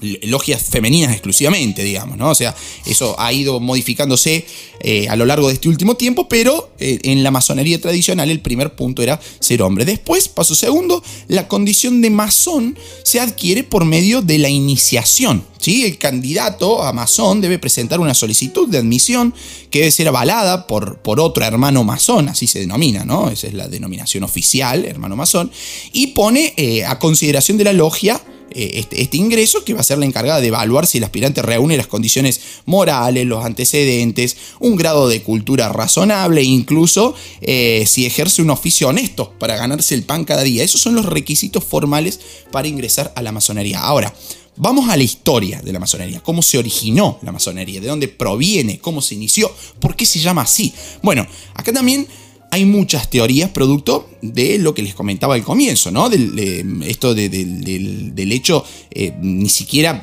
logias 0.00 0.62
femeninas 0.62 1.12
exclusivamente, 1.12 1.82
digamos, 1.82 2.16
¿no? 2.16 2.30
O 2.30 2.34
sea, 2.34 2.54
eso 2.86 3.16
ha 3.18 3.32
ido 3.32 3.58
modificándose 3.58 4.46
eh, 4.80 5.08
a 5.08 5.16
lo 5.16 5.26
largo 5.26 5.48
de 5.48 5.54
este 5.54 5.68
último 5.68 5.96
tiempo, 5.96 6.28
pero 6.28 6.70
eh, 6.78 7.00
en 7.02 7.24
la 7.24 7.32
masonería 7.32 7.80
tradicional 7.80 8.30
el 8.30 8.40
primer 8.40 8.76
punto 8.76 9.02
era 9.02 9.20
ser 9.40 9.60
hombre. 9.62 9.84
Después, 9.84 10.28
paso 10.28 10.54
segundo, 10.54 11.02
la 11.26 11.48
condición 11.48 12.00
de 12.00 12.10
masón 12.10 12.78
se 13.02 13.18
adquiere 13.18 13.64
por 13.64 13.84
medio 13.84 14.22
de 14.22 14.38
la 14.38 14.48
iniciación. 14.48 15.44
¿sí? 15.58 15.84
El 15.84 15.98
candidato 15.98 16.84
a 16.84 16.92
masón 16.92 17.40
debe 17.40 17.58
presentar 17.58 17.98
una 17.98 18.14
solicitud 18.14 18.68
de 18.68 18.78
admisión 18.78 19.34
que 19.70 19.80
debe 19.80 19.90
ser 19.90 20.06
avalada 20.06 20.68
por, 20.68 20.98
por 20.98 21.18
otro 21.18 21.44
hermano 21.44 21.82
masón, 21.82 22.28
así 22.28 22.46
se 22.46 22.60
denomina, 22.60 23.04
¿no? 23.04 23.30
Esa 23.30 23.48
es 23.48 23.54
la 23.54 23.68
denominación 23.68 24.22
oficial, 24.22 24.84
hermano 24.84 25.16
masón, 25.16 25.50
y 25.92 26.08
pone 26.08 26.54
eh, 26.56 26.84
a 26.84 27.00
consideración 27.00 27.58
de 27.58 27.64
la 27.64 27.72
logia 27.72 28.22
este, 28.50 29.02
este, 29.02 29.16
ingreso 29.16 29.64
que 29.64 29.74
va 29.74 29.80
a 29.80 29.84
ser 29.84 29.98
la 29.98 30.06
encargada 30.06 30.40
de 30.40 30.48
evaluar 30.48 30.86
si 30.86 30.98
el 30.98 31.04
aspirante 31.04 31.42
reúne 31.42 31.76
las 31.76 31.86
condiciones 31.86 32.40
morales, 32.66 33.26
los 33.26 33.44
antecedentes, 33.44 34.36
un 34.60 34.76
grado 34.76 35.08
de 35.08 35.22
cultura 35.22 35.68
razonable 35.68 36.42
incluso 36.42 37.14
eh, 37.40 37.84
si 37.86 38.06
ejerce 38.06 38.42
un 38.42 38.50
oficio 38.50 38.88
honesto 38.88 39.32
para 39.38 39.56
ganarse 39.56 39.94
el 39.94 40.04
pan 40.04 40.24
cada 40.24 40.42
día. 40.42 40.64
Esos 40.64 40.80
son 40.80 40.94
los 40.94 41.06
requisitos 41.06 41.64
formales 41.64 42.20
para 42.50 42.68
ingresar 42.68 43.12
a 43.14 43.22
la 43.22 43.32
masonería. 43.32 43.80
Ahora, 43.80 44.12
Vamos 44.60 44.88
a 44.88 44.96
la 44.96 45.04
historia 45.04 45.62
de 45.62 45.72
la 45.72 45.78
masonería, 45.78 46.20
cómo 46.20 46.42
se 46.42 46.58
originó 46.58 47.20
la 47.22 47.30
masonería, 47.30 47.80
de 47.80 47.86
dónde 47.86 48.08
proviene, 48.08 48.80
cómo 48.80 49.00
se 49.00 49.14
inició, 49.14 49.54
por 49.78 49.94
qué 49.94 50.04
se 50.04 50.18
llama 50.18 50.42
así. 50.42 50.74
Bueno, 51.00 51.24
acá 51.54 51.72
también 51.72 52.08
hay 52.50 52.64
muchas 52.64 53.10
teorías 53.10 53.50
producto 53.50 54.08
de 54.22 54.58
lo 54.58 54.74
que 54.74 54.82
les 54.82 54.94
comentaba 54.94 55.34
al 55.34 55.42
comienzo, 55.42 55.90
¿no? 55.90 56.08
Del, 56.08 56.82
esto 56.86 57.14
del, 57.14 58.32
hecho, 58.32 58.64
eh, 58.90 59.12
ni 59.20 59.48
siquiera 59.48 60.02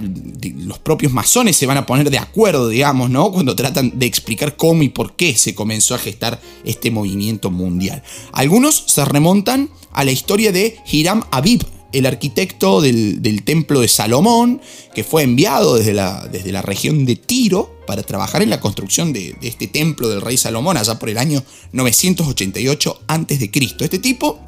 los 0.57 0.79
propios 0.79 1.11
masones 1.11 1.57
se 1.57 1.65
van 1.65 1.77
a 1.77 1.85
poner 1.85 2.09
de 2.09 2.17
acuerdo, 2.17 2.69
digamos, 2.69 3.09
¿no? 3.09 3.31
Cuando 3.31 3.55
tratan 3.55 3.97
de 3.97 4.05
explicar 4.05 4.55
cómo 4.55 4.83
y 4.83 4.89
por 4.89 5.15
qué 5.15 5.35
se 5.35 5.55
comenzó 5.55 5.95
a 5.95 5.99
gestar 5.99 6.39
este 6.63 6.91
movimiento 6.91 7.51
mundial. 7.51 8.03
Algunos 8.31 8.83
se 8.87 9.03
remontan 9.05 9.69
a 9.91 10.03
la 10.03 10.11
historia 10.11 10.51
de 10.51 10.77
Hiram 10.91 11.23
Abib, 11.31 11.63
el 11.91 12.05
arquitecto 12.05 12.81
del, 12.81 13.43
templo 13.43 13.79
de 13.79 13.87
Salomón, 13.87 14.61
que 14.93 15.03
fue 15.03 15.23
enviado 15.23 15.75
desde 15.75 15.93
la, 15.93 16.27
desde 16.27 16.51
la 16.51 16.61
región 16.61 17.05
de 17.05 17.15
Tiro 17.15 17.75
para 17.87 18.03
trabajar 18.03 18.41
en 18.41 18.49
la 18.49 18.59
construcción 18.59 19.13
de, 19.13 19.35
este 19.41 19.67
templo 19.67 20.09
del 20.09 20.21
rey 20.21 20.37
Salomón 20.37 20.77
allá 20.77 20.99
por 20.99 21.09
el 21.09 21.17
año 21.17 21.43
988 21.71 23.01
a.C. 23.07 23.51
Este 23.79 23.99
tipo, 23.99 24.39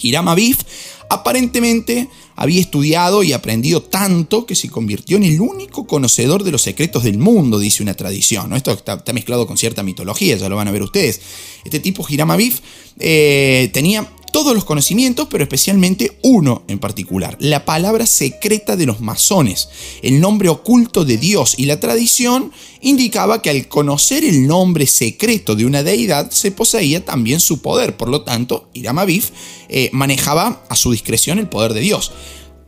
Hiram 0.00 0.28
Abif, 0.28 0.58
aparentemente 1.10 2.08
había 2.36 2.60
estudiado 2.60 3.22
y 3.22 3.32
aprendido 3.34 3.82
tanto 3.82 4.46
que 4.46 4.54
se 4.54 4.70
convirtió 4.70 5.18
en 5.18 5.24
el 5.24 5.40
único 5.40 5.86
conocedor 5.86 6.42
de 6.42 6.52
los 6.52 6.62
secretos 6.62 7.02
del 7.02 7.18
mundo, 7.18 7.58
dice 7.58 7.82
una 7.82 7.94
tradición. 7.94 8.54
Esto 8.54 8.72
está, 8.72 9.02
mezclado 9.12 9.46
con 9.46 9.58
cierta 9.58 9.82
mitología, 9.82 10.36
ya 10.36 10.48
lo 10.48 10.56
van 10.56 10.68
a 10.68 10.70
ver 10.70 10.82
ustedes. 10.82 11.20
Este 11.64 11.80
tipo, 11.80 12.06
Hiram 12.08 12.30
Abif, 12.30 12.60
eh, 12.98 13.68
tenía 13.74 14.10
todos 14.32 14.54
los 14.54 14.64
conocimientos, 14.64 15.28
pero 15.30 15.44
especialmente 15.44 16.18
uno 16.22 16.62
en 16.68 16.78
particular, 16.78 17.36
la 17.40 17.64
palabra 17.64 18.06
secreta 18.06 18.76
de 18.76 18.86
los 18.86 19.00
masones, 19.00 19.68
el 20.02 20.20
nombre 20.20 20.48
oculto 20.48 21.04
de 21.04 21.16
Dios 21.16 21.54
y 21.56 21.66
la 21.66 21.80
tradición 21.80 22.52
indicaba 22.80 23.42
que 23.42 23.50
al 23.50 23.68
conocer 23.68 24.24
el 24.24 24.46
nombre 24.46 24.86
secreto 24.86 25.54
de 25.54 25.66
una 25.66 25.82
deidad 25.82 26.30
se 26.30 26.50
poseía 26.50 27.04
también 27.04 27.40
su 27.40 27.60
poder, 27.60 27.96
por 27.96 28.08
lo 28.08 28.22
tanto, 28.22 28.68
Hiram 28.74 28.98
Abif 28.98 29.30
eh, 29.68 29.90
manejaba 29.92 30.64
a 30.68 30.76
su 30.76 30.92
discreción 30.92 31.38
el 31.38 31.48
poder 31.48 31.74
de 31.74 31.80
Dios. 31.80 32.12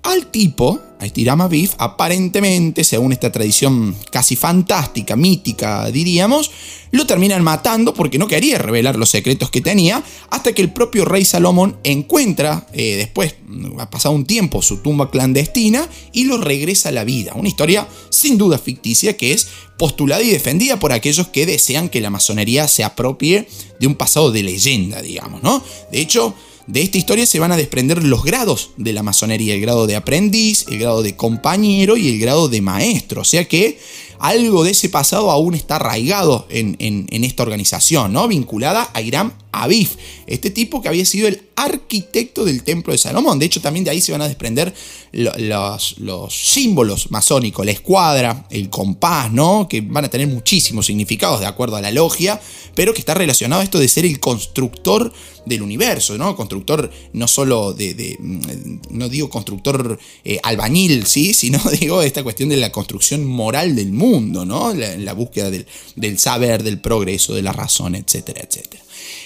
Al 0.03 0.27
tipo, 0.27 0.81
a 0.99 1.07
este 1.07 1.29
Abif, 1.31 1.75
aparentemente, 1.79 2.83
según 2.83 3.13
esta 3.13 3.31
tradición 3.31 3.95
casi 4.11 4.35
fantástica, 4.35 5.15
mítica, 5.15 5.89
diríamos, 5.93 6.51
lo 6.91 7.07
terminan 7.07 7.45
matando 7.45 7.95
porque 7.95 8.19
no 8.19 8.27
quería 8.27 8.59
revelar 8.59 8.97
los 8.97 9.11
secretos 9.11 9.51
que 9.51 9.61
tenía, 9.61 10.03
hasta 10.31 10.53
que 10.53 10.63
el 10.63 10.73
propio 10.73 11.05
rey 11.05 11.25
Salomón 11.25 11.77
encuentra, 11.85 12.67
eh, 12.73 12.97
después, 12.97 13.37
ha 13.79 13.91
pasado 13.91 14.15
un 14.15 14.25
tiempo, 14.25 14.61
su 14.61 14.79
tumba 14.79 15.09
clandestina 15.09 15.89
y 16.13 16.25
lo 16.25 16.37
regresa 16.37 16.89
a 16.89 16.93
la 16.93 17.05
vida. 17.05 17.35
Una 17.37 17.49
historia 17.49 17.87
sin 18.11 18.39
duda 18.39 18.59
ficticia 18.59 19.17
que 19.17 19.33
es 19.33 19.47
postulada 19.79 20.23
y 20.23 20.31
defendida 20.31 20.81
por 20.81 20.93
aquellos 20.93 21.29
que 21.29 21.47
desean 21.47 21.89
que 21.89 22.01
la 22.01 22.11
masonería 22.11 22.67
se 22.67 22.83
apropie 22.83 23.47
de 23.79 23.87
un 23.87 23.95
pasado 23.95 24.33
de 24.33 24.43
leyenda, 24.43 25.01
digamos, 25.01 25.45
¿no? 25.45 25.63
De 25.93 26.01
hecho, 26.01 26.35
de 26.67 26.83
esta 26.83 26.99
historia 26.99 27.27
se 27.27 27.41
van 27.41 27.53
a 27.53 27.57
desprender 27.57 28.05
los 28.05 28.25
grados 28.25 28.71
de 28.77 28.93
la 28.93 29.03
masonería, 29.03 29.55
el 29.55 29.61
grado 29.61 29.87
de 29.87 29.97
aprendiz, 29.97 30.67
el 30.69 30.79
grado 30.79 31.03
de 31.03 31.17
compañero 31.17 31.97
y 31.97 32.09
el 32.09 32.19
grado 32.19 32.49
de 32.49 32.61
maestro. 32.61 33.23
O 33.23 33.25
sea 33.25 33.47
que 33.47 33.79
algo 34.23 34.63
de 34.63 34.71
ese 34.71 34.89
pasado 34.89 35.33
aún 35.33 35.55
está 35.55 35.77
arraigado 35.77 36.47
en, 36.49 37.07
esta 37.25 37.43
organización, 37.43 38.13
¿no? 38.13 38.29
Vinculada 38.29 38.89
a 38.95 39.03
Irán 39.03 39.35
Abif, 39.51 39.97
este 40.29 40.51
tipo 40.51 40.81
que 40.81 40.89
había 40.89 41.05
sido 41.05 41.27
el 41.27 41.43
arquitecto 41.57 42.45
del 42.45 42.63
templo 42.63 42.93
de 42.93 42.99
Salomón. 42.99 43.41
De 43.41 43.47
hecho, 43.47 43.61
también 43.61 43.85
de 43.85 43.91
ahí 43.91 44.01
se 44.01 44.13
van 44.13 44.23
a 44.23 44.29
desprender 44.29 44.73
los, 45.11 45.99
los, 45.99 46.35
símbolos 46.35 47.11
masónicos, 47.11 47.67
la 47.67 47.73
escuadra, 47.73 48.47
el 48.51 48.71
compás, 48.71 49.33
¿no? 49.33 49.67
Que 49.69 49.81
van 49.81 50.05
a 50.05 50.09
tener 50.09 50.29
muchísimos 50.29 50.87
significados 50.87 51.41
de 51.41 51.47
acuerdo 51.47 51.75
a 51.75 51.81
la 51.81 51.91
logia, 51.91 52.41
pero 52.77 52.95
que 52.95 53.01
está 53.01 53.15
relacionado 53.15 53.61
a 53.61 53.65
esto 53.65 53.81
de 53.81 53.89
ser 53.89 54.07
el 54.07 54.21
constructor 54.21 55.13
del 55.45 55.63
universo, 55.63 56.17
¿no? 56.17 56.37
Constructor 56.37 56.91
no 57.13 57.27
solo 57.27 57.73
de, 57.73 58.17
mm, 58.19 58.79
no 58.91 59.09
digo 59.09 59.29
constructor 59.29 59.99
eh, 60.25 60.39
albañil, 60.43 61.07
¿sí? 61.07 61.35
Sino 61.43 61.59
digo 61.81 62.03
esta 62.03 62.23
cuestión 62.23 62.49
de 62.49 62.57
la 62.57 62.71
construcción 62.71 63.25
moral 63.25 63.75
del 63.77 63.93
mundo, 63.93 64.12
¿no? 64.21 64.75
La, 64.75 64.97
la 64.97 65.13
búsqueda 65.13 65.51
del, 65.51 66.19
saber, 66.19 66.63
del 66.63 66.81
progreso, 66.81 67.35
de 67.35 67.43
la 67.43 67.53
razón, 67.53 67.95
etcétera, 67.95 68.43
etcétera. 68.43 68.83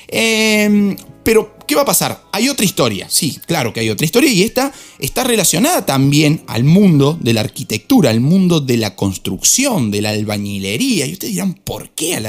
Em, 0.09 0.97
pero, 1.23 1.57
¿qué 1.66 1.75
va 1.75 1.83
a 1.83 1.87
pasar? 1.87 2.25
Hay 2.33 2.49
otra 2.49 2.64
historia, 2.64 3.09
sí, 3.11 3.38
claro 3.47 3.73
que 3.73 3.81
hay 3.81 3.90
otra 3.90 4.05
historia 4.05 4.31
y 4.31 4.43
esta 4.43 4.73
está 4.99 5.25
relacionada 5.25 5.85
también 5.85 6.43
al 6.47 6.62
mundo 6.64 7.19
de 7.21 7.33
la 7.33 7.40
arquitectura, 7.40 8.11
al 8.11 8.21
mundo 8.21 8.61
de 8.61 8.76
la 8.76 8.95
construcción, 8.95 9.90
de 9.90 10.02
la 10.02 10.11
albañilería. 10.11 11.07
Y 11.07 11.12
ustedes 11.12 11.35
dirán, 11.35 11.55
¿por 11.55 11.90
qué 11.90 12.16
a 12.16 12.21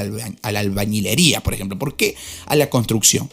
la 0.51 0.59
albañilería, 0.59 1.41
por 1.41 1.53
ejemplo? 1.53 1.77
¿Por 1.77 1.95
qué 1.95 2.15
a 2.47 2.55
la 2.55 2.69
construcción? 2.69 3.29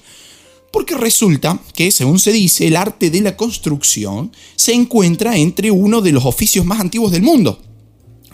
Porque 0.75 0.97
resulta 0.97 1.61
que, 1.73 1.93
según 1.93 2.19
se 2.19 2.33
dice, 2.33 2.66
el 2.66 2.75
arte 2.75 3.09
de 3.09 3.21
la 3.21 3.37
construcción 3.37 4.33
se 4.57 4.73
encuentra 4.73 5.37
entre 5.37 5.71
uno 5.71 6.00
de 6.00 6.11
los 6.11 6.25
oficios 6.25 6.66
más 6.66 6.81
antiguos 6.81 7.12
del 7.12 7.23
mundo, 7.23 7.62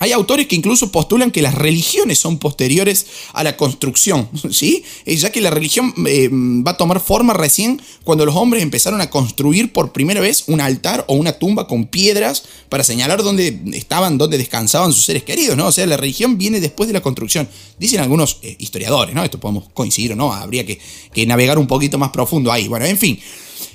hay 0.00 0.12
autores 0.12 0.46
que 0.46 0.56
incluso 0.56 0.90
postulan 0.90 1.30
que 1.30 1.42
las 1.42 1.54
religiones 1.54 2.18
son 2.18 2.38
posteriores 2.38 3.06
a 3.34 3.44
la 3.44 3.56
construcción, 3.58 4.28
¿sí? 4.50 4.82
Eh, 5.04 5.14
ya 5.14 5.30
que 5.30 5.42
la 5.42 5.50
religión 5.50 5.94
eh, 6.06 6.28
va 6.32 6.72
a 6.72 6.76
tomar 6.76 7.00
forma 7.00 7.34
recién 7.34 7.80
cuando 8.02 8.24
los 8.24 8.34
hombres 8.34 8.62
empezaron 8.62 9.02
a 9.02 9.10
construir 9.10 9.72
por 9.72 9.92
primera 9.92 10.22
vez 10.22 10.44
un 10.46 10.62
altar 10.62 11.04
o 11.06 11.14
una 11.14 11.32
tumba 11.32 11.68
con 11.68 11.84
piedras 11.84 12.44
para 12.70 12.82
señalar 12.82 13.22
dónde 13.22 13.60
estaban, 13.74 14.16
dónde 14.16 14.38
descansaban 14.38 14.94
sus 14.94 15.04
seres 15.04 15.22
queridos, 15.22 15.56
¿no? 15.56 15.66
O 15.66 15.72
sea, 15.72 15.86
la 15.86 15.98
religión 15.98 16.38
viene 16.38 16.60
después 16.60 16.88
de 16.88 16.94
la 16.94 17.02
construcción. 17.02 17.46
Dicen 17.78 18.00
algunos 18.00 18.38
eh, 18.40 18.56
historiadores, 18.58 19.14
¿no? 19.14 19.22
Esto 19.22 19.38
podemos 19.38 19.68
coincidir 19.74 20.14
o 20.14 20.16
no, 20.16 20.32
habría 20.32 20.64
que, 20.64 20.78
que 21.12 21.26
navegar 21.26 21.58
un 21.58 21.66
poquito 21.66 21.98
más 21.98 22.08
profundo 22.08 22.50
ahí. 22.50 22.68
Bueno, 22.68 22.86
en 22.86 22.96
fin. 22.96 23.20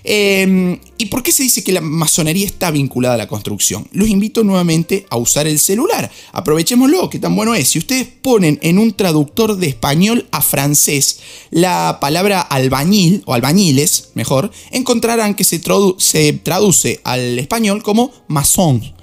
Em, 0.07 0.79
¿Y 0.99 1.07
por 1.07 1.23
qué 1.23 1.31
se 1.31 1.41
dice 1.41 1.63
que 1.63 1.73
la 1.73 1.81
masonería 1.81 2.45
está 2.45 2.69
vinculada 2.69 3.15
a 3.15 3.17
la 3.17 3.27
construcción? 3.27 3.87
Los 3.91 4.07
invito 4.07 4.43
nuevamente 4.43 5.07
a 5.09 5.17
usar 5.17 5.47
el 5.47 5.57
celular. 5.57 6.11
Aprovechémoslo, 6.31 7.09
que 7.09 7.17
tan 7.17 7.35
bueno 7.35 7.55
es. 7.55 7.69
Si 7.69 7.79
ustedes 7.79 8.07
ponen 8.21 8.59
en 8.61 8.77
un 8.77 8.93
traductor 8.93 9.57
de 9.57 9.67
español 9.67 10.27
a 10.31 10.43
francés 10.43 11.19
la 11.49 11.97
palabra 11.99 12.39
albañil, 12.39 13.23
o 13.25 13.33
albañiles, 13.33 14.09
mejor, 14.13 14.51
encontrarán 14.71 15.33
que 15.33 15.43
se, 15.43 15.59
se 15.97 16.33
traduce 16.33 17.01
al 17.03 17.39
español 17.39 17.81
como 17.81 18.11
masón. 18.27 18.93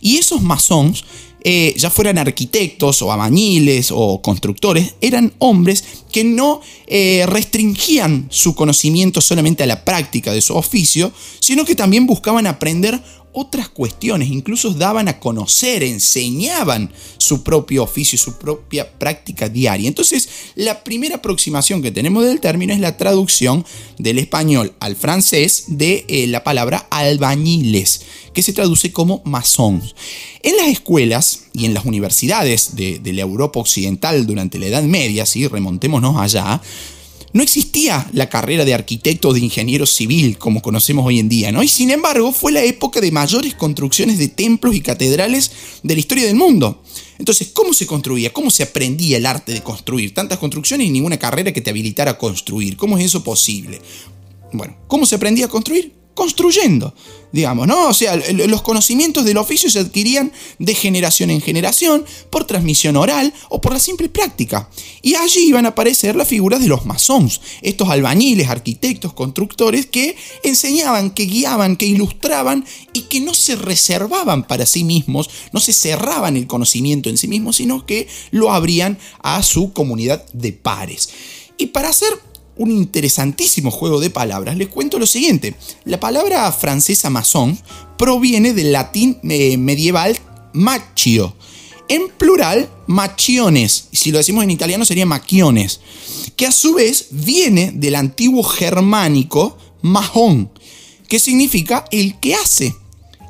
Y 0.00 0.18
esos 0.18 0.40
masons 0.40 1.04
eh, 1.44 1.74
ya 1.76 1.90
fueran 1.90 2.16
arquitectos 2.16 3.02
o 3.02 3.12
abañiles 3.12 3.90
o 3.92 4.22
constructores, 4.22 4.94
eran 5.02 5.34
hombres 5.38 5.84
que 6.10 6.24
no 6.24 6.62
eh, 6.86 7.26
restringían 7.28 8.26
su 8.30 8.54
conocimiento 8.54 9.20
solamente 9.20 9.62
a 9.62 9.66
la 9.66 9.84
práctica 9.84 10.32
de 10.32 10.40
su 10.40 10.56
oficio, 10.56 11.12
sino 11.40 11.66
que 11.66 11.74
también 11.74 12.06
buscaban 12.06 12.46
aprender 12.46 12.98
otras 13.34 13.68
cuestiones, 13.68 14.28
incluso 14.30 14.70
daban 14.70 15.08
a 15.08 15.18
conocer, 15.18 15.82
enseñaban 15.82 16.90
su 17.18 17.42
propio 17.42 17.82
oficio, 17.82 18.16
su 18.16 18.38
propia 18.38 18.90
práctica 18.90 19.48
diaria. 19.48 19.88
Entonces, 19.88 20.28
la 20.54 20.84
primera 20.84 21.16
aproximación 21.16 21.82
que 21.82 21.90
tenemos 21.90 22.24
del 22.24 22.40
término 22.40 22.72
es 22.72 22.80
la 22.80 22.96
traducción 22.96 23.66
del 23.98 24.18
español 24.18 24.72
al 24.78 24.94
francés 24.94 25.64
de 25.66 26.04
eh, 26.08 26.26
la 26.28 26.44
palabra 26.44 26.86
albañiles, 26.90 28.02
que 28.32 28.42
se 28.42 28.52
traduce 28.52 28.92
como 28.92 29.20
masons. 29.24 29.94
En 30.42 30.56
las 30.56 30.68
escuelas 30.68 31.44
y 31.52 31.64
en 31.64 31.74
las 31.74 31.84
universidades 31.84 32.76
de, 32.76 33.00
de 33.00 33.12
la 33.12 33.22
Europa 33.22 33.58
occidental 33.58 34.26
durante 34.26 34.58
la 34.58 34.66
Edad 34.66 34.82
Media, 34.84 35.26
si 35.26 35.46
remontémonos 35.48 36.16
allá, 36.16 36.60
no 37.34 37.42
existía 37.42 38.08
la 38.12 38.30
carrera 38.30 38.64
de 38.64 38.74
arquitecto 38.74 39.28
o 39.28 39.34
de 39.34 39.40
ingeniero 39.40 39.86
civil 39.86 40.38
como 40.38 40.62
conocemos 40.62 41.04
hoy 41.04 41.18
en 41.18 41.28
día, 41.28 41.50
¿no? 41.50 41.64
Y 41.64 41.68
sin 41.68 41.90
embargo 41.90 42.32
fue 42.32 42.52
la 42.52 42.62
época 42.62 43.00
de 43.00 43.10
mayores 43.10 43.54
construcciones 43.54 44.18
de 44.18 44.28
templos 44.28 44.74
y 44.74 44.80
catedrales 44.80 45.50
de 45.82 45.94
la 45.94 46.00
historia 46.00 46.26
del 46.26 46.36
mundo. 46.36 46.80
Entonces, 47.18 47.48
¿cómo 47.52 47.74
se 47.74 47.86
construía? 47.86 48.32
¿Cómo 48.32 48.50
se 48.50 48.62
aprendía 48.62 49.16
el 49.16 49.26
arte 49.26 49.52
de 49.52 49.62
construir? 49.62 50.14
Tantas 50.14 50.38
construcciones 50.38 50.86
y 50.86 50.90
ninguna 50.90 51.18
carrera 51.18 51.52
que 51.52 51.60
te 51.60 51.70
habilitara 51.70 52.12
a 52.12 52.18
construir. 52.18 52.76
¿Cómo 52.76 52.96
es 52.98 53.04
eso 53.04 53.24
posible? 53.24 53.82
Bueno, 54.52 54.76
¿cómo 54.86 55.04
se 55.04 55.16
aprendía 55.16 55.46
a 55.46 55.48
construir? 55.48 56.03
Construyendo, 56.14 56.94
digamos, 57.32 57.66
¿no? 57.66 57.88
O 57.88 57.94
sea, 57.94 58.16
los 58.32 58.62
conocimientos 58.62 59.24
del 59.24 59.36
oficio 59.36 59.68
se 59.68 59.80
adquirían 59.80 60.32
de 60.58 60.74
generación 60.74 61.30
en 61.30 61.40
generación, 61.40 62.04
por 62.30 62.44
transmisión 62.44 62.96
oral 62.96 63.34
o 63.48 63.60
por 63.60 63.72
la 63.72 63.80
simple 63.80 64.08
práctica. 64.08 64.70
Y 65.02 65.16
allí 65.16 65.48
iban 65.48 65.66
a 65.66 65.70
aparecer 65.70 66.14
las 66.14 66.28
figuras 66.28 66.60
de 66.60 66.68
los 66.68 66.86
masons, 66.86 67.40
estos 67.60 67.88
albañiles, 67.88 68.48
arquitectos, 68.48 69.12
constructores 69.12 69.86
que 69.86 70.16
enseñaban, 70.44 71.10
que 71.10 71.24
guiaban, 71.24 71.76
que 71.76 71.86
ilustraban 71.86 72.64
y 72.92 73.02
que 73.02 73.20
no 73.20 73.34
se 73.34 73.56
reservaban 73.56 74.46
para 74.46 74.64
sí 74.64 74.84
mismos, 74.84 75.28
no 75.52 75.58
se 75.58 75.72
cerraban 75.72 76.36
el 76.36 76.46
conocimiento 76.46 77.10
en 77.10 77.18
sí 77.18 77.26
mismos, 77.26 77.56
sino 77.56 77.84
que 77.84 78.06
lo 78.30 78.52
abrían 78.52 78.96
a 79.22 79.42
su 79.42 79.72
comunidad 79.72 80.24
de 80.32 80.52
pares. 80.52 81.08
Y 81.58 81.66
para 81.66 81.88
hacer 81.88 82.10
un 82.56 82.70
interesantísimo 82.70 83.70
juego 83.70 84.00
de 84.00 84.10
palabras, 84.10 84.56
les 84.56 84.68
cuento 84.68 84.98
lo 84.98 85.06
siguiente. 85.06 85.54
La 85.84 86.00
palabra 86.00 86.50
francesa 86.52 87.10
masón 87.10 87.58
proviene 87.98 88.52
del 88.52 88.72
latín 88.72 89.18
eh, 89.24 89.56
medieval 89.56 90.16
machio. 90.52 91.34
En 91.88 92.08
plural, 92.16 92.70
machiones. 92.86 93.88
Si 93.92 94.10
lo 94.10 94.18
decimos 94.18 94.44
en 94.44 94.50
italiano 94.50 94.84
sería 94.84 95.06
machiones. 95.06 95.80
Que 96.36 96.46
a 96.46 96.52
su 96.52 96.74
vez 96.74 97.08
viene 97.10 97.72
del 97.72 97.94
antiguo 97.96 98.42
germánico 98.42 99.58
majón, 99.82 100.50
que 101.08 101.18
significa 101.18 101.84
el 101.90 102.18
que 102.18 102.34
hace. 102.34 102.74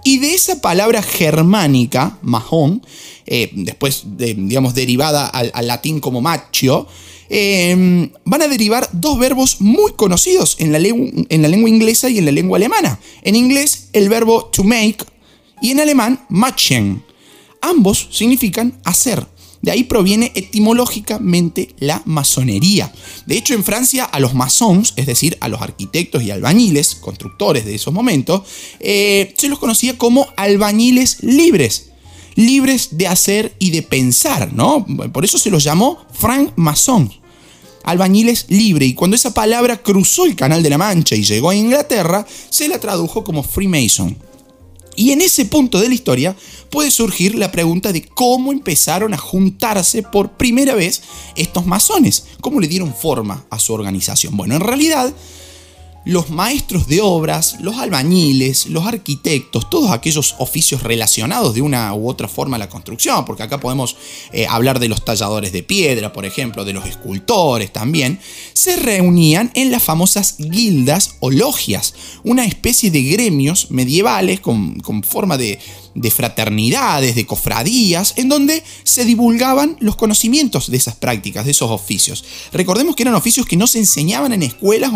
Y 0.04 0.19
de 0.19 0.35
esa 0.35 0.61
palabra 0.61 1.02
germánica, 1.02 2.19
majón, 2.23 2.87
eh, 3.26 3.50
después, 3.54 4.04
digamos, 4.04 4.75
derivada 4.75 5.26
al, 5.26 5.66
latín 5.66 5.99
como 5.99 6.21
macho, 6.21 6.87
em, 7.28 8.11
van 8.25 8.43
a 8.43 8.49
derivar 8.49 8.88
dos 8.93 9.19
verbos 9.19 9.61
muy 9.61 9.93
conocidos 9.93 10.57
en 10.59 10.73
la, 10.73 10.78
en 10.78 11.43
la 11.43 11.49
lengua 11.49 11.69
inglesa 11.69 12.09
y 12.09 12.19
en 12.19 12.26
la 12.26 12.33
lengua 12.33 12.59
alemana. 12.59 13.00
En 13.23 13.37
inglés, 13.37 13.88
el 13.93 14.09
verbo 14.09 14.47
to 14.47 14.64
make 14.64 14.99
y 15.62 15.71
en 15.71 15.81
alemán, 15.81 16.25
machen. 16.28 17.02
Ambos 17.61 18.09
significan 18.11 18.78
hacer. 18.85 19.26
De 19.64 19.71
ahí 19.71 19.85
proviene 19.85 20.31
etimológicamente 20.35 21.75
la 21.78 22.02
masonería. 22.04 22.93
De 23.25 23.38
hecho, 23.38 23.54
en 23.54 23.64
Francia 23.64 24.04
a 24.04 24.21
los 24.21 24.35
masons, 24.35 24.93
es 24.97 25.07
decir, 25.07 25.38
a 25.40 25.49
los 25.49 25.62
arquitectos 25.62 26.23
y 26.23 26.31
albañiles, 26.31 26.97
constructores 26.97 27.64
de 27.64 27.75
esos 27.75 27.95
momentos, 27.95 28.43
eh, 28.78 29.33
se 29.38 29.49
los 29.49 29.59
conocía 29.59 29.97
como 29.97 30.28
albañiles 30.37 31.23
libres. 31.23 31.93
Libres 32.35 32.88
de 32.93 33.07
hacer 33.07 33.55
y 33.59 33.71
de 33.71 33.83
pensar, 33.83 34.53
¿no? 34.53 34.87
Por 35.12 35.25
eso 35.25 35.38
se 35.38 35.50
los 35.50 35.64
llamó 35.64 36.05
franc 36.12 36.53
mason 36.57 37.11
albañiles 37.85 38.47
libre, 38.49 38.87
y 38.87 38.95
cuando 38.95 39.14
esa 39.14 39.35
palabra 39.35 39.76
cruzó 39.76 40.25
el 40.25 40.35
Canal 40.35 40.62
de 40.62 40.71
la 40.71 40.79
Mancha 40.79 41.14
y 41.14 41.23
llegó 41.23 41.50
a 41.50 41.55
Inglaterra, 41.55 42.26
se 42.50 42.67
la 42.67 42.81
tradujo 42.81 43.23
como 43.23 43.43
Freemason. 43.43 44.17
Y 44.97 45.11
en 45.11 45.21
ese 45.21 45.45
punto 45.45 45.81
de 45.81 45.88
la 45.88 45.95
historia 45.95 46.37
puede 46.71 46.91
surgir 46.91 47.35
la 47.35 47.50
pregunta 47.50 47.93
de 47.93 48.05
cómo 48.05 48.53
empezaron 48.53 49.12
a 49.12 49.19
juntarse 49.19 50.03
por 50.03 50.33
primera 50.33 50.75
vez 50.75 51.03
estos 51.37 51.67
masones, 51.67 52.26
cómo 52.41 52.61
le 52.61 52.69
dieron 52.69 52.95
forma 52.95 53.45
a 53.50 53.59
su 53.59 53.75
organización. 53.75 54.37
Bueno, 54.37 54.55
en 54.55 54.61
realidad 54.61 55.12
los 56.05 56.31
maestros 56.31 56.87
de 56.87 57.01
obras, 57.01 57.57
los 57.61 57.79
albañiles, 57.79 58.67
los 58.67 58.87
arquitectos, 58.87 59.71
todos 59.71 59.91
aquellos 59.91 60.35
oficios 60.39 60.83
relacionados 60.83 61.55
de 61.55 61.63
una 61.63 61.95
u 61.95 62.09
otra 62.09 62.29
forma 62.29 62.57
a 62.57 62.59
la 62.59 62.69
construcción, 62.69 63.25
porque 63.25 63.43
acá 63.43 63.59
podemos 63.59 63.97
eh, 64.33 64.47
hablar 64.47 64.79
de 64.79 64.89
los 64.89 65.05
talladores 65.05 65.53
de 65.53 65.63
piedra, 65.63 66.13
por 66.13 66.27
ejemplo, 66.27 66.65
de 66.65 66.75
los 66.75 66.87
escultores 66.87 67.73
también, 67.73 68.21
se 68.53 68.77
reunían 68.77 69.51
en 69.55 69.71
las 69.71 69.83
famosas 69.83 70.37
guildas 70.39 71.17
o 71.21 71.31
logias, 71.31 71.95
una 72.23 72.45
especie 72.45 72.91
de 72.91 73.03
gremios 73.03 73.71
medievales 73.71 74.41
con 74.41 75.03
forma 75.03 75.39
de, 75.39 75.59
de 75.95 76.11
fraternidades, 76.11 77.15
de 77.15 77.27
cofradías, 77.27 78.15
en 78.17 78.29
donde 78.29 78.63
se 78.83 79.05
divulgaban 79.05 79.77
los 79.81 79.97
conocimientos 79.97 80.71
de 80.71 80.77
esas 80.77 80.97
prácticas, 80.97 81.45
de 81.45 81.53
esos 81.53 81.71
oficios. 81.71 82.25
Recordemos 82.53 82.97
que 82.97 83.03
eran 83.03 83.15
oficios 83.15 83.47
que 83.47 83.57
no 83.57 83.67
se 83.67 83.79
enseñaban 83.79 84.33
en 84.33 84.43
escuelas 84.43 84.93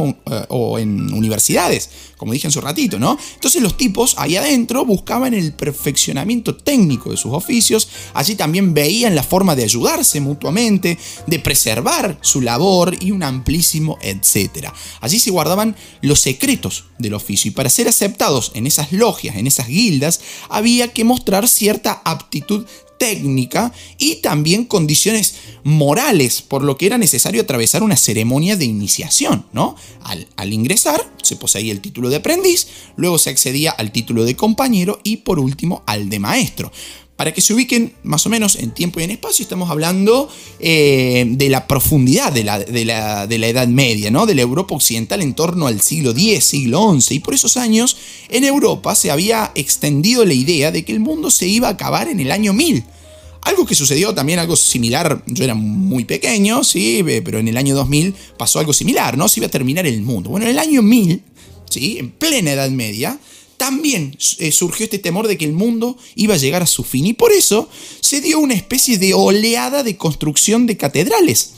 o, 0.49 0.78
eh, 0.78 0.83
en 0.83 1.12
universidades, 1.12 1.90
como 2.17 2.33
dije 2.33 2.49
en 2.49 2.52
su 2.52 2.61
ratito, 2.61 2.99
¿no? 2.99 3.17
Entonces 3.35 3.62
los 3.62 3.76
tipos 3.76 4.14
ahí 4.19 4.37
adentro 4.37 4.85
buscaban 4.85 5.35
el 5.35 5.52
perfeccionamiento 5.52 6.57
técnico 6.57 7.11
de 7.11 7.17
sus 7.17 7.33
oficios, 7.33 7.88
allí 8.14 8.35
también 8.35 8.75
veían 8.75 9.14
la 9.14 9.23
forma 9.23 9.55
de 9.55 9.64
ayudarse 9.64 10.21
mutuamente, 10.21 10.99
de 11.26 11.38
preservar 11.38 12.19
su 12.21 12.40
labor 12.40 12.97
y 13.00 13.12
un 13.12 13.23
amplísimo 13.23 13.99
etcétera. 14.02 14.73
Allí 15.00 15.19
se 15.19 15.31
guardaban 15.31 15.76
los 16.00 16.21
secretos 16.21 16.85
del 16.99 17.14
oficio 17.14 17.49
y 17.49 17.52
para 17.52 17.71
ser 17.71 17.88
aceptados 17.88 18.52
en 18.55 18.67
esas 18.67 18.93
logias, 18.93 19.37
en 19.37 19.47
esas 19.47 19.69
guildas, 19.69 20.21
había 20.49 20.88
que 20.92 21.04
mostrar 21.04 21.49
cierta 21.49 22.02
aptitud 22.04 22.66
técnica 22.99 23.73
y 23.97 24.16
también 24.16 24.64
condiciones 24.64 25.37
morales, 25.62 26.42
por 26.42 26.62
lo 26.62 26.76
que 26.76 26.87
era 26.87 26.99
necesario 26.99 27.42
atravesar 27.42 27.83
una 27.83 27.97
ceremonia 27.97 28.57
de 28.57 28.64
iniciación, 28.64 29.47
¿no? 29.52 29.76
Al, 30.02 30.26
al, 30.37 30.52
ingresar 30.52 31.00
se 31.23 31.37
poseía 31.37 31.73
el 31.73 31.80
título 31.80 32.11
de 32.11 32.16
aprendiz, 32.16 32.66
luego 32.96 33.18
se 33.18 33.31
accedía 33.31 33.70
al 33.70 33.92
título 33.92 34.24
de 34.24 34.37
compañero 34.37 35.01
y 35.05 35.18
por 35.18 35.38
último 35.38 35.83
al 35.87 36.11
de 36.11 36.18
maestro. 36.18 36.72
Para 37.18 37.35
que 37.35 37.40
se 37.40 37.52
ubiquen 37.52 37.94
más 38.04 38.24
o 38.26 38.28
menos 38.28 38.54
en 38.54 38.70
tiempo 38.70 39.00
y 39.00 39.02
en 39.02 39.11
espacio, 39.11 39.42
estamos 39.42 39.68
hablando 39.70 40.28
eh, 40.61 41.24
de 41.28 41.48
la 41.48 41.66
profundidad 41.66 42.33
de 42.33 42.44
la, 42.44 42.61
de, 42.61 42.85
la, 42.85 43.24
Edad 43.26 43.66
Media, 43.66 44.12
¿no? 44.12 44.24
de 44.24 44.37
la 44.37 44.42
Europa 44.42 44.76
Occidental 44.76 45.20
en 45.20 45.35
torno 45.35 45.66
al 45.66 45.81
siglo 45.81 46.12
X, 46.12 46.44
siglo 46.44 46.96
XI. 46.96 47.16
Y 47.16 47.18
por 47.18 47.35
esos 47.35 47.57
años, 47.57 47.96
en 48.28 48.44
Europa 48.44 48.94
se 48.94 49.11
había 49.11 49.50
extendido 49.57 50.24
la 50.24 50.33
idea 50.33 50.70
de 50.70 50.85
que 50.85 50.92
el 50.92 51.00
mundo 51.00 51.33
se 51.33 51.48
iba 51.48 51.66
a 51.66 51.72
acabar 51.72 52.07
en 52.07 52.20
el 52.20 52.31
año 52.31 52.52
1000. 52.52 52.85
Algo 53.42 53.66
que 53.66 53.74
sucedió 53.74 54.14
también, 54.14 54.38
algo 54.38 54.54
similar, 54.54 55.24
yo 55.26 55.42
era 55.42 55.57
muy 55.57 56.04
pequeño, 56.04 56.62
sí, 56.62 57.02
pero 57.24 57.40
en 57.40 57.48
el 57.48 57.57
año 57.57 57.74
2000 57.74 58.14
pasó 58.38 58.61
algo 58.61 58.72
similar, 58.72 59.18
¿no? 59.18 59.26
Se 59.26 59.40
iba 59.40 59.48
a 59.48 59.50
terminar 59.50 59.88
el 59.88 60.02
mundo. 60.02 60.31
Bueno, 60.31 60.46
en 60.46 60.52
el 60.52 60.59
año 60.61 60.83
1000, 60.83 61.20
¿sí? 61.68 61.98
En 61.98 62.12
plena 62.12 62.52
Edad 62.52 62.70
Media, 62.70 63.18
también 63.59 64.16
eh, 64.38 64.53
surgió 64.53 64.85
este 64.85 64.99
temor 64.99 65.29
de 65.29 65.37
que 65.37 65.44
el 65.44 65.53
mundo 65.53 65.99
iba 66.14 66.35
a 66.35 66.38
llegar 66.38 66.62
a 66.62 66.66
su 66.66 66.85
fin 66.85 67.07
y 67.07 67.12
por 67.12 67.33
eso 67.33 67.68
se 68.01 68.21
dio 68.21 68.38
una 68.38 68.55
especie 68.55 68.99
de 68.99 69.12
oleada 69.12 69.83
de 69.83 69.97
construcción 69.97 70.66
de 70.66 70.79
catedrales. 70.79 71.53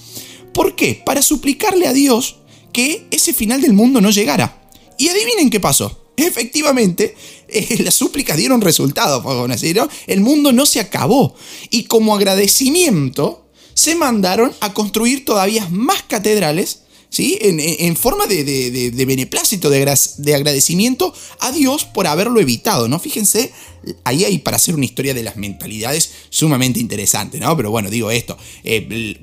¿Por 0.52 0.74
qué? 0.74 1.00
Para 1.06 1.22
suplicarle 1.22 1.86
a 1.86 1.92
Dios 1.92 2.36
que 2.72 3.06
ese 3.10 3.32
final 3.32 3.60
del 3.60 3.74
mundo 3.74 4.00
no 4.00 4.10
llegara. 4.10 4.68
Y 4.98 5.08
adivinen 5.08 5.50
qué 5.50 5.60
pasó. 5.60 6.08
Efectivamente, 6.16 7.14
eh, 7.48 7.82
las 7.82 7.94
súplicas 7.94 8.36
dieron 8.36 8.60
resultado, 8.60 9.22
¿no? 9.22 9.88
El 10.06 10.20
mundo 10.20 10.52
no 10.52 10.66
se 10.66 10.80
acabó. 10.80 11.34
Y 11.70 11.84
como 11.84 12.14
agradecimiento, 12.14 13.46
se 13.74 13.94
mandaron 13.94 14.52
a 14.60 14.74
construir 14.74 15.24
todavía 15.24 15.66
más 15.70 16.02
catedrales 16.02 16.79
¿sí? 17.10 17.38
En, 17.42 17.96
forma 17.96 18.26
de, 18.26 19.04
beneplácito, 19.06 19.68
de, 19.68 20.34
agradecimiento 20.34 21.12
a 21.40 21.52
Dios 21.52 21.84
por 21.84 22.06
haberlo 22.06 22.40
evitado, 22.40 22.88
¿no? 22.88 22.98
Fíjense, 22.98 23.52
ahí 24.04 24.24
hay 24.24 24.38
para 24.38 24.56
hacer 24.56 24.74
una 24.74 24.84
historia 24.84 25.12
de 25.12 25.22
las 25.22 25.36
mentalidades 25.36 26.10
sumamente 26.30 26.80
interesante, 26.80 27.38
¿no? 27.38 27.54
Pero 27.56 27.70
bueno, 27.70 27.90
digo 27.90 28.10
esto, 28.10 28.38
eh, 28.64 29.18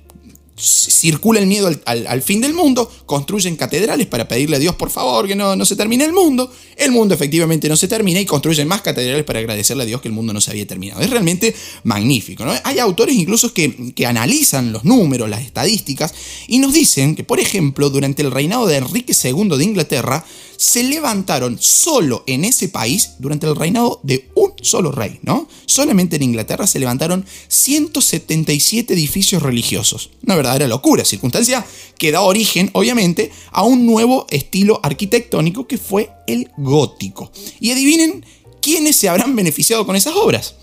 circula 0.57 1.39
el 1.39 1.45
miedo 1.45 1.69
al, 1.85 2.21
fin 2.23 2.41
del 2.41 2.53
mundo, 2.53 2.91
construyen 3.05 3.55
catedrales 3.55 4.07
para 4.07 4.27
pedirle 4.27 4.55
a 4.55 4.59
Dios 4.59 4.75
por 4.75 4.89
favor 4.89 5.27
que 5.27 5.35
no, 5.35 5.55
no 5.55 5.65
se 5.65 5.75
termine 5.75 6.03
el 6.03 6.13
mundo, 6.13 6.51
el 6.75 6.91
mundo 6.91 7.13
efectivamente 7.13 7.69
no 7.69 7.75
se 7.75 7.87
termina 7.87 8.19
y 8.19 8.25
construyen 8.25 8.67
más 8.67 8.81
catedrales 8.81 9.23
para 9.23 9.39
agradecerle 9.39 9.83
a 9.83 9.85
Dios 9.85 10.01
que 10.01 10.07
el 10.07 10.15
mundo 10.15 10.33
no 10.33 10.41
se 10.41 10.49
había 10.51 10.65
terminado. 10.65 11.01
Es 11.01 11.09
realmente 11.09 11.55
magnífico. 11.83 12.43
Hay 12.63 12.79
autores 12.79 13.15
incluso 13.15 13.53
que, 13.53 13.93
que 13.93 14.05
analizan 14.05 14.71
los 14.71 14.83
números, 14.83 15.29
las 15.29 15.41
estadísticas 15.41 16.13
y 16.47 16.57
nos 16.57 16.73
dicen 16.73 17.15
que, 17.15 17.23
por 17.23 17.39
ejemplo, 17.39 17.89
durante 17.89 18.23
el 18.23 18.31
reinado 18.31 18.65
de 18.65 18.77
Enrique 18.77 19.13
II 19.13 19.57
de 19.57 19.63
Inglaterra, 19.63 20.25
se 20.57 20.83
levantaron 20.83 21.57
solo 21.59 22.23
en 22.27 22.43
ese 22.43 22.67
país 22.67 23.11
durante 23.19 23.47
el 23.47 23.55
reinado 23.55 23.99
de 24.03 24.29
un 24.35 24.53
solo 24.61 24.91
rey, 24.91 25.19
¿no? 25.21 25.47
Solamente 25.65 26.15
en 26.15 26.23
Inglaterra 26.23 26.67
se 26.67 26.79
levantaron 26.79 27.25
177 27.47 28.93
edificios 28.93 29.41
religiosos. 29.41 30.09
Una 30.23 30.35
verdadera 30.35 30.67
locura, 30.67 31.05
circunstancia 31.05 31.65
que 31.97 32.11
da 32.11 32.21
origen, 32.21 32.69
obviamente, 32.73 33.31
a 33.51 33.63
un 33.63 33.85
nuevo 33.85 34.25
estilo 34.29 34.79
arquitectónico 34.83 35.67
que 35.67 35.77
fue 35.77 36.09
el 36.25 36.49
gótico. 36.57 37.31
Y 37.59 37.71
adivinen 37.71 38.25
quiénes 38.61 38.95
se 38.95 39.09
habrán 39.09 39.35
beneficiado 39.35 39.85
con 39.85 39.95
esas 39.95 40.15
obras. 40.15 40.55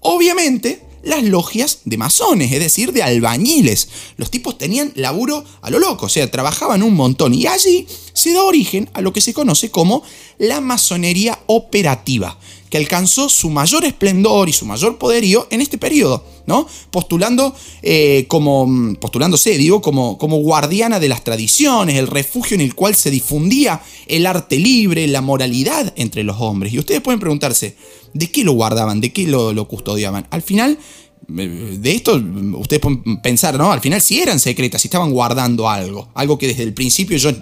Obviamente, 0.00 0.82
las 1.02 1.22
logias 1.24 1.80
de 1.84 1.96
masones, 1.96 2.52
es 2.52 2.60
decir, 2.60 2.92
de 2.92 3.02
albañiles. 3.02 3.88
Los 4.16 4.30
tipos 4.30 4.58
tenían 4.58 4.92
laburo 4.94 5.44
a 5.60 5.70
lo 5.70 5.78
loco, 5.78 6.06
o 6.06 6.08
sea, 6.08 6.30
trabajaban 6.30 6.82
un 6.82 6.94
montón 6.94 7.34
y 7.34 7.46
allí 7.46 7.86
se 8.12 8.32
da 8.32 8.42
origen 8.42 8.88
a 8.94 9.00
lo 9.00 9.12
que 9.12 9.20
se 9.20 9.34
conoce 9.34 9.70
como 9.70 10.02
la 10.38 10.60
masonería 10.60 11.38
operativa, 11.46 12.38
que 12.70 12.78
alcanzó 12.78 13.28
su 13.28 13.50
mayor 13.50 13.84
esplendor 13.84 14.48
y 14.48 14.52
su 14.52 14.64
mayor 14.64 14.98
poderío 14.98 15.46
en 15.50 15.60
este 15.60 15.78
periodo, 15.78 16.24
¿no? 16.46 16.66
Postulando 16.90 17.54
eh, 17.82 18.26
como, 18.28 18.96
postulándose, 19.00 19.58
digo, 19.58 19.82
como, 19.82 20.18
como 20.18 20.38
guardiana 20.38 20.98
de 20.98 21.08
las 21.08 21.24
tradiciones, 21.24 21.96
el 21.96 22.06
refugio 22.06 22.54
en 22.54 22.62
el 22.62 22.74
cual 22.74 22.94
se 22.94 23.10
difundía 23.10 23.82
el 24.06 24.26
arte 24.26 24.58
libre, 24.58 25.06
la 25.06 25.20
moralidad 25.20 25.92
entre 25.96 26.22
los 26.22 26.40
hombres. 26.40 26.72
Y 26.72 26.78
ustedes 26.78 27.02
pueden 27.02 27.20
preguntarse, 27.20 27.76
¿de 28.14 28.30
qué 28.30 28.44
lo 28.44 28.52
guardaban? 28.52 29.00
¿De 29.00 29.12
qué 29.12 29.26
lo, 29.26 29.66
custodiaban? 29.68 30.26
Al 30.30 30.42
final, 30.42 30.78
eh, 31.36 31.78
de 31.80 31.92
esto 31.92 32.20
ustedes 32.58 32.80
pueden 32.80 33.20
pensar, 33.20 33.58
¿no? 33.58 33.72
Al 33.72 33.80
final 33.80 34.00
sí 34.00 34.20
eran 34.20 34.40
secretas, 34.40 34.82
sí 34.82 34.88
estaban 34.88 35.10
guardando 35.10 35.68
algo, 35.68 36.08
algo 36.14 36.38
que 36.38 36.48
desde 36.48 36.62
el 36.62 36.74
principio 36.74 37.16
yo 37.16 37.32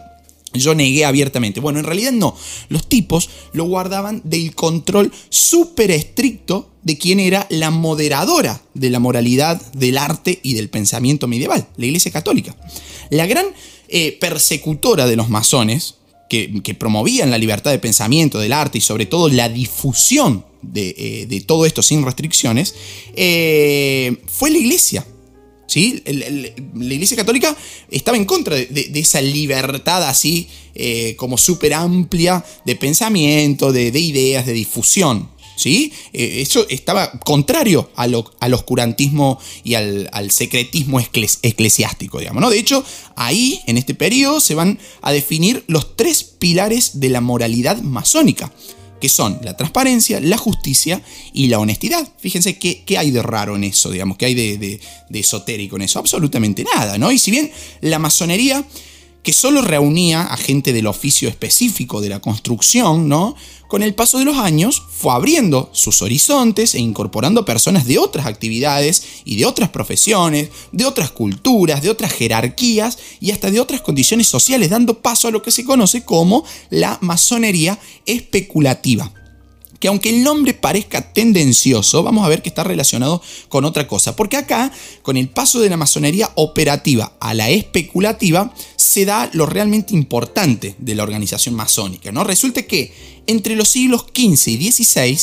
yo 0.52 0.74
negué 0.74 1.04
abiertamente. 1.04 1.60
Bueno, 1.60 1.78
en 1.78 1.84
realidad 1.84 2.12
no. 2.12 2.36
Los 2.68 2.88
tipos 2.88 3.30
lo 3.52 3.64
guardaban 3.64 4.20
del 4.24 4.54
control 4.54 5.12
súper 5.28 5.90
estricto 5.90 6.70
de 6.82 6.98
quién 6.98 7.20
era 7.20 7.46
la 7.50 7.70
moderadora 7.70 8.60
de 8.74 8.90
la 8.90 8.98
moralidad, 8.98 9.60
del 9.72 9.98
arte 9.98 10.40
y 10.42 10.54
del 10.54 10.70
pensamiento 10.70 11.28
medieval, 11.28 11.68
la 11.76 11.86
Iglesia 11.86 12.10
Católica. 12.10 12.56
La 13.10 13.26
gran 13.26 13.46
eh, 13.88 14.16
persecutora 14.20 15.06
de 15.06 15.16
los 15.16 15.28
masones, 15.28 15.96
que, 16.28 16.76
promovían 16.78 17.30
la 17.30 17.38
libertad 17.38 17.72
de 17.72 17.80
pensamiento, 17.80 18.38
del 18.38 18.52
arte 18.52 18.78
y 18.78 18.80
sobre 18.80 19.06
todo 19.06 19.28
la 19.28 19.48
difusión 19.48 20.44
de, 20.62 21.26
eh, 21.30 21.42
todo 21.46 21.66
esto 21.66 21.82
sin 21.82 22.04
restricciones, 22.04 22.74
fue 23.14 24.50
la 24.50 24.58
iglesia. 24.58 25.06
¿Sí? 25.66 26.02
la 26.04 26.94
Iglesia 26.94 27.16
Católica 27.16 27.56
estaba 27.92 28.16
en 28.16 28.24
contra 28.24 28.56
de, 28.56 28.90
esa 28.96 29.20
libertad 29.20 30.02
así 30.08 30.48
como 31.14 31.38
súper 31.38 31.74
amplia 31.74 32.44
de 32.64 32.74
pensamiento, 32.74 33.70
de, 33.70 33.92
de, 33.92 34.00
ideas, 34.00 34.46
de 34.46 34.52
difusión. 34.52 35.28
¿sí? 35.60 35.92
Eh, 36.14 36.40
eso 36.40 36.66
estaba 36.70 37.12
contrario 37.20 37.90
al, 37.94 38.14
oscurantismo 38.54 39.38
y 39.62 39.74
al, 39.74 40.30
secretismo 40.30 41.00
eclesiástico, 41.00 42.18
digamos, 42.18 42.40
¿no? 42.40 42.48
De 42.48 42.58
hecho, 42.58 42.82
ahí, 43.14 43.60
en 43.66 43.76
este 43.76 43.94
periodo, 43.94 44.40
se 44.40 44.54
van 44.54 44.78
a 45.02 45.12
definir 45.12 45.64
los 45.66 45.96
tres 45.96 46.24
pilares 46.24 47.00
de 47.00 47.10
la 47.10 47.20
moralidad 47.20 47.82
masónica 47.82 48.50
que 49.00 49.08
son 49.08 49.38
la 49.42 49.56
transparencia, 49.56 50.20
la 50.20 50.36
justicia 50.36 51.02
y 51.32 51.48
la 51.48 51.58
honestidad. 51.58 52.06
Fíjense 52.18 52.58
qué, 52.58 52.84
hay 52.96 53.10
de 53.10 53.22
raro 53.22 53.56
en 53.56 53.64
eso, 53.64 53.90
digamos, 53.90 54.16
qué 54.16 54.26
hay 54.26 54.34
de, 54.34 54.58
de, 55.08 55.18
esotérico 55.18 55.76
en 55.76 55.82
eso. 55.82 55.98
Absolutamente 55.98 56.64
nada, 56.74 56.98
¿no? 56.98 57.10
Y 57.10 57.18
si 57.18 57.30
bien 57.30 57.50
la 57.80 57.98
masonería, 57.98 58.64
que 59.22 59.32
solo 59.32 59.62
reunía 59.62 60.22
a 60.22 60.36
gente 60.36 60.72
del 60.72 60.86
oficio 60.86 61.28
específico 61.28 62.00
de 62.00 62.08
la 62.08 62.20
construcción, 62.20 63.08
¿no? 63.08 63.36
con 63.70 63.84
el 63.84 63.94
paso 63.94 64.18
de 64.18 64.24
los 64.24 64.36
años 64.36 64.82
fue 64.90 65.12
abriendo 65.12 65.70
sus 65.72 66.02
horizontes 66.02 66.74
e 66.74 66.80
incorporando 66.80 67.44
personas 67.44 67.86
de 67.86 67.98
otras 67.98 68.26
actividades 68.26 69.04
y 69.24 69.36
de 69.36 69.46
otras 69.46 69.68
profesiones, 69.68 70.48
de 70.72 70.84
otras 70.84 71.12
culturas, 71.12 71.80
de 71.80 71.88
otras 71.88 72.12
jerarquías 72.12 72.98
y 73.20 73.30
hasta 73.30 73.48
de 73.48 73.60
otras 73.60 73.80
condiciones 73.80 74.26
sociales, 74.26 74.70
dando 74.70 75.00
paso 75.00 75.28
a 75.28 75.30
lo 75.30 75.40
que 75.40 75.52
se 75.52 75.64
conoce 75.64 76.04
como 76.04 76.44
la 76.70 76.98
masonería 77.00 77.78
especulativa 78.06 79.12
que 79.80 79.88
aunque 79.88 80.10
el 80.10 80.22
nombre 80.22 80.54
parezca 80.54 81.12
tendencioso, 81.12 82.02
vamos 82.02 82.24
a 82.24 82.28
ver 82.28 82.42
que 82.42 82.50
está 82.50 82.62
relacionado 82.62 83.20
con 83.48 83.64
otra 83.64 83.88
cosa. 83.88 84.14
Porque 84.14 84.36
acá, 84.36 84.70
con 85.02 85.16
el 85.16 85.28
paso 85.28 85.58
de 85.58 85.70
la 85.70 85.78
masonería 85.78 86.30
operativa 86.36 87.14
a 87.18 87.32
la 87.34 87.48
especulativa, 87.48 88.54
se 88.76 89.06
da 89.06 89.30
lo 89.32 89.46
realmente 89.46 89.94
importante 89.94 90.76
de 90.78 90.94
la 90.94 91.02
organización 91.02 91.54
masónica. 91.54 92.12
¿no? 92.12 92.24
Resulta 92.24 92.62
que 92.62 92.92
entre 93.26 93.56
los 93.56 93.70
siglos 93.70 94.04
XV 94.14 94.48
y 94.48 94.70
XVI, 94.70 95.18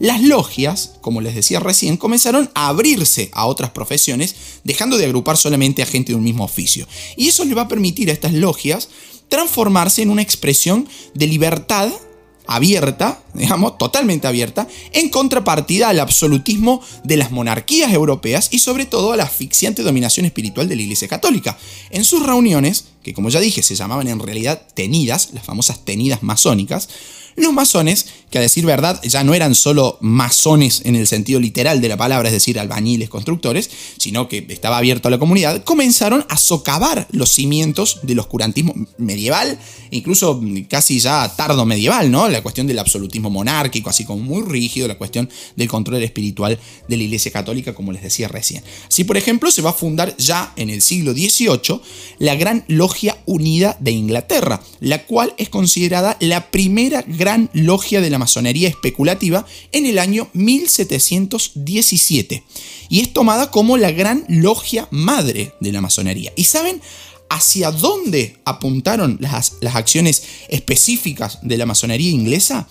las 0.00 0.22
logias, 0.22 0.94
como 1.00 1.20
les 1.20 1.34
decía 1.34 1.60
recién, 1.60 1.96
comenzaron 1.96 2.50
a 2.54 2.68
abrirse 2.68 3.30
a 3.32 3.46
otras 3.46 3.70
profesiones, 3.70 4.34
dejando 4.64 4.98
de 4.98 5.04
agrupar 5.04 5.36
solamente 5.36 5.82
a 5.82 5.86
gente 5.86 6.12
de 6.12 6.16
un 6.16 6.24
mismo 6.24 6.44
oficio. 6.44 6.88
Y 7.16 7.28
eso 7.28 7.44
le 7.44 7.54
va 7.54 7.62
a 7.62 7.68
permitir 7.68 8.10
a 8.10 8.12
estas 8.12 8.32
logias 8.32 8.88
transformarse 9.28 10.02
en 10.02 10.10
una 10.10 10.22
expresión 10.22 10.88
de 11.14 11.26
libertad 11.26 11.92
abierta, 12.50 13.22
digamos, 13.32 13.78
totalmente 13.78 14.26
abierta, 14.26 14.66
en 14.92 15.08
contrapartida 15.08 15.88
al 15.88 16.00
absolutismo 16.00 16.82
de 17.04 17.16
las 17.16 17.30
monarquías 17.30 17.92
europeas 17.92 18.48
y 18.50 18.58
sobre 18.58 18.86
todo 18.86 19.12
a 19.12 19.16
la 19.16 19.22
asfixiante 19.22 19.84
dominación 19.84 20.26
espiritual 20.26 20.68
de 20.68 20.74
la 20.74 20.82
Iglesia 20.82 21.06
Católica. 21.06 21.56
En 21.90 22.04
sus 22.04 22.26
reuniones, 22.26 22.86
que 23.04 23.14
como 23.14 23.28
ya 23.28 23.38
dije 23.38 23.62
se 23.62 23.76
llamaban 23.76 24.08
en 24.08 24.18
realidad 24.18 24.62
tenidas, 24.74 25.30
las 25.32 25.44
famosas 25.44 25.84
tenidas 25.84 26.24
masónicas, 26.24 26.88
los 27.36 27.52
masones, 27.52 28.06
que 28.30 28.38
a 28.38 28.40
decir 28.40 28.64
verdad 28.64 29.00
ya 29.02 29.24
no 29.24 29.34
eran 29.34 29.54
solo 29.54 29.98
masones 30.00 30.82
en 30.84 30.94
el 30.96 31.06
sentido 31.06 31.40
literal 31.40 31.80
de 31.80 31.88
la 31.88 31.96
palabra, 31.96 32.28
es 32.28 32.32
decir, 32.32 32.58
albañiles, 32.58 33.08
constructores, 33.08 33.70
sino 33.98 34.28
que 34.28 34.46
estaba 34.48 34.78
abierto 34.78 35.08
a 35.08 35.10
la 35.10 35.18
comunidad, 35.18 35.64
comenzaron 35.64 36.24
a 36.28 36.36
socavar 36.36 37.08
los 37.10 37.30
cimientos 37.30 38.00
del 38.02 38.20
oscurantismo 38.20 38.74
medieval, 38.98 39.58
incluso 39.90 40.40
casi 40.68 41.00
ya 41.00 41.28
tardo 41.36 41.66
medieval, 41.66 42.10
¿no? 42.10 42.28
La 42.28 42.42
cuestión 42.42 42.66
del 42.66 42.78
absolutismo 42.78 43.30
monárquico, 43.30 43.90
así 43.90 44.04
como 44.04 44.22
muy 44.22 44.42
rígido, 44.42 44.86
la 44.86 44.98
cuestión 44.98 45.28
del 45.56 45.68
control 45.68 46.02
espiritual 46.02 46.58
de 46.88 46.96
la 46.96 47.02
Iglesia 47.02 47.32
Católica, 47.32 47.74
como 47.74 47.92
les 47.92 48.02
decía 48.02 48.28
recién. 48.28 48.62
Así, 48.88 49.04
por 49.04 49.16
ejemplo, 49.16 49.50
se 49.50 49.62
va 49.62 49.70
a 49.70 49.74
fundar 49.74 50.16
ya 50.16 50.52
en 50.56 50.70
el 50.70 50.82
siglo 50.82 51.12
XVIII 51.12 51.80
la 52.18 52.36
Gran 52.36 52.64
Logia 52.68 53.18
Unida 53.26 53.76
de 53.80 53.90
Inglaterra, 53.90 54.62
la 54.78 55.04
cual 55.04 55.34
es 55.36 55.48
considerada 55.48 56.16
la 56.20 56.50
primera 56.50 57.02
gran 57.06 57.50
logia 57.52 58.00
de 58.00 58.10
la 58.10 58.19
masonería 58.20 58.68
especulativa 58.68 59.44
en 59.72 59.86
el 59.86 59.98
año 59.98 60.28
1717 60.34 62.44
y 62.88 63.00
es 63.00 63.12
tomada 63.12 63.50
como 63.50 63.76
la 63.76 63.90
gran 63.90 64.24
logia 64.28 64.86
madre 64.92 65.54
de 65.58 65.72
la 65.72 65.80
masonería. 65.80 66.32
¿Y 66.36 66.44
saben 66.44 66.80
hacia 67.28 67.72
dónde 67.72 68.36
apuntaron 68.44 69.18
las, 69.20 69.54
las 69.60 69.74
acciones 69.74 70.22
específicas 70.48 71.40
de 71.42 71.56
la 71.56 71.66
masonería 71.66 72.10
inglesa? 72.10 72.68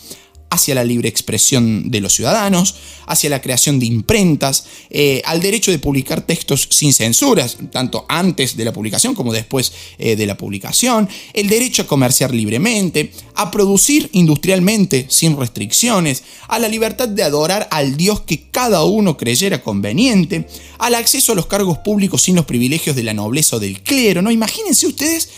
Hacia 0.50 0.76
la 0.76 0.84
libre 0.84 1.10
expresión 1.10 1.92
de 1.92 2.02
los 2.02 2.14
ciudadanos, 2.14 2.76
hacia 3.06 3.30
la 3.30 3.42
creación 3.42 3.80
de 3.80 3.86
imprentas, 3.86 4.66
eh, 4.90 5.22
al 5.26 5.42
derecho 5.42 5.72
de 5.72 5.80
publicar 5.80 6.22
textos 6.22 6.68
sin 6.72 6.94
censuras, 6.94 7.58
tanto 7.72 8.06
antes 8.08 8.58
de 8.58 8.66
la 8.66 8.74
publicación 8.74 9.16
como 9.16 9.34
después 9.34 9.72
eh, 9.98 10.16
de 10.16 10.26
la 10.26 10.38
publicación, 10.38 11.08
el 11.34 11.48
derecho 11.48 11.84
a 11.84 11.88
comerciar 11.88 12.34
libremente, 12.34 13.12
a 13.36 13.52
producir 13.52 14.10
industrialmente 14.14 15.06
sin 15.10 15.38
restricciones, 15.38 16.24
a 16.48 16.60
la 16.60 16.68
libertad 16.68 17.08
de 17.08 17.24
adorar 17.24 17.68
al 17.72 17.96
Dios 17.96 18.22
que 18.22 18.50
cada 18.50 18.84
uno 18.84 19.18
creyera 19.18 19.62
conveniente, 19.62 20.48
al 20.80 20.96
acceso 20.96 21.32
a 21.32 21.36
los 21.36 21.48
cargos 21.48 21.80
públicos 21.80 22.22
sin 22.24 22.36
los 22.36 22.46
privilegios 22.46 22.96
de 22.96 23.04
la 23.04 23.14
nobleza 23.14 23.58
o 23.58 23.60
del 23.60 23.82
clero, 23.82 24.22
¿no? 24.22 24.32
Imagínense 24.32 24.88
ustedes 24.88 25.30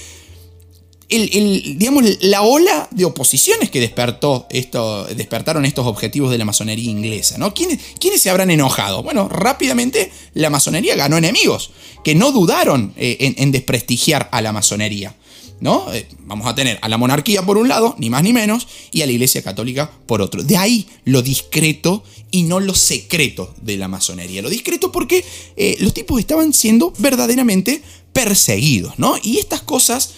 digamos, 1.12 2.06
la 2.22 2.42
ola 2.42 2.88
de 2.92 3.06
oposiciones 3.06 3.70
que 3.70 3.82
despertó 3.82 4.48
esto, 4.50 5.06
despertaron 5.06 5.66
estos 5.66 5.86
objetivos 5.86 6.32
de 6.32 6.38
la 6.38 6.46
masonería 6.46 6.90
inglesa. 6.90 7.38
¿no? 7.38 7.54
¿Quiénes, 7.54 7.80
se 8.22 8.30
habrán 8.30 8.50
enojado? 8.50 9.04
Bueno, 9.04 9.28
rápidamente 9.28 10.12
la 10.34 10.50
masonería 10.50 10.96
ganó 10.96 11.18
enemigos 11.18 11.72
que 12.04 12.16
no 12.16 12.32
dudaron 12.32 12.94
eh, 12.96 13.34
en, 13.38 13.52
desprestigiar 13.52 14.30
a 14.32 14.42
la 14.42 14.54
masonería. 14.54 15.16
¿no? 15.60 15.94
Eh, 15.94 16.08
vamos 16.22 16.48
a 16.48 16.56
tener 16.56 16.80
a 16.82 16.90
la 16.90 16.98
monarquía 16.98 17.44
por 17.44 17.58
un 17.58 17.68
lado, 17.68 17.96
ni 18.00 18.10
más 18.10 18.24
ni 18.24 18.32
menos, 18.32 18.68
y 18.92 19.02
a 19.02 19.06
la 19.06 19.12
Iglesia 19.12 19.44
Católica 19.44 19.92
por 20.06 20.22
otro. 20.22 20.44
De 20.44 20.58
ahí 20.58 20.88
lo 21.04 21.22
discreto 21.22 22.04
y 22.32 22.44
no 22.44 22.62
lo 22.62 22.74
secreto 22.74 23.54
de 23.62 23.78
la 23.78 23.90
masonería. 23.90 24.42
Lo 24.42 24.50
discreto 24.50 24.92
porque 24.92 25.26
eh, 25.58 25.76
los 25.80 25.94
tipos 25.94 26.20
estaban 26.20 26.54
siendo 26.54 26.94
verdaderamente 26.98 27.82
perseguidos, 28.14 28.98
¿no? 28.98 29.16
Y 29.22 29.38
estas 29.38 29.62
cosas 29.62 30.14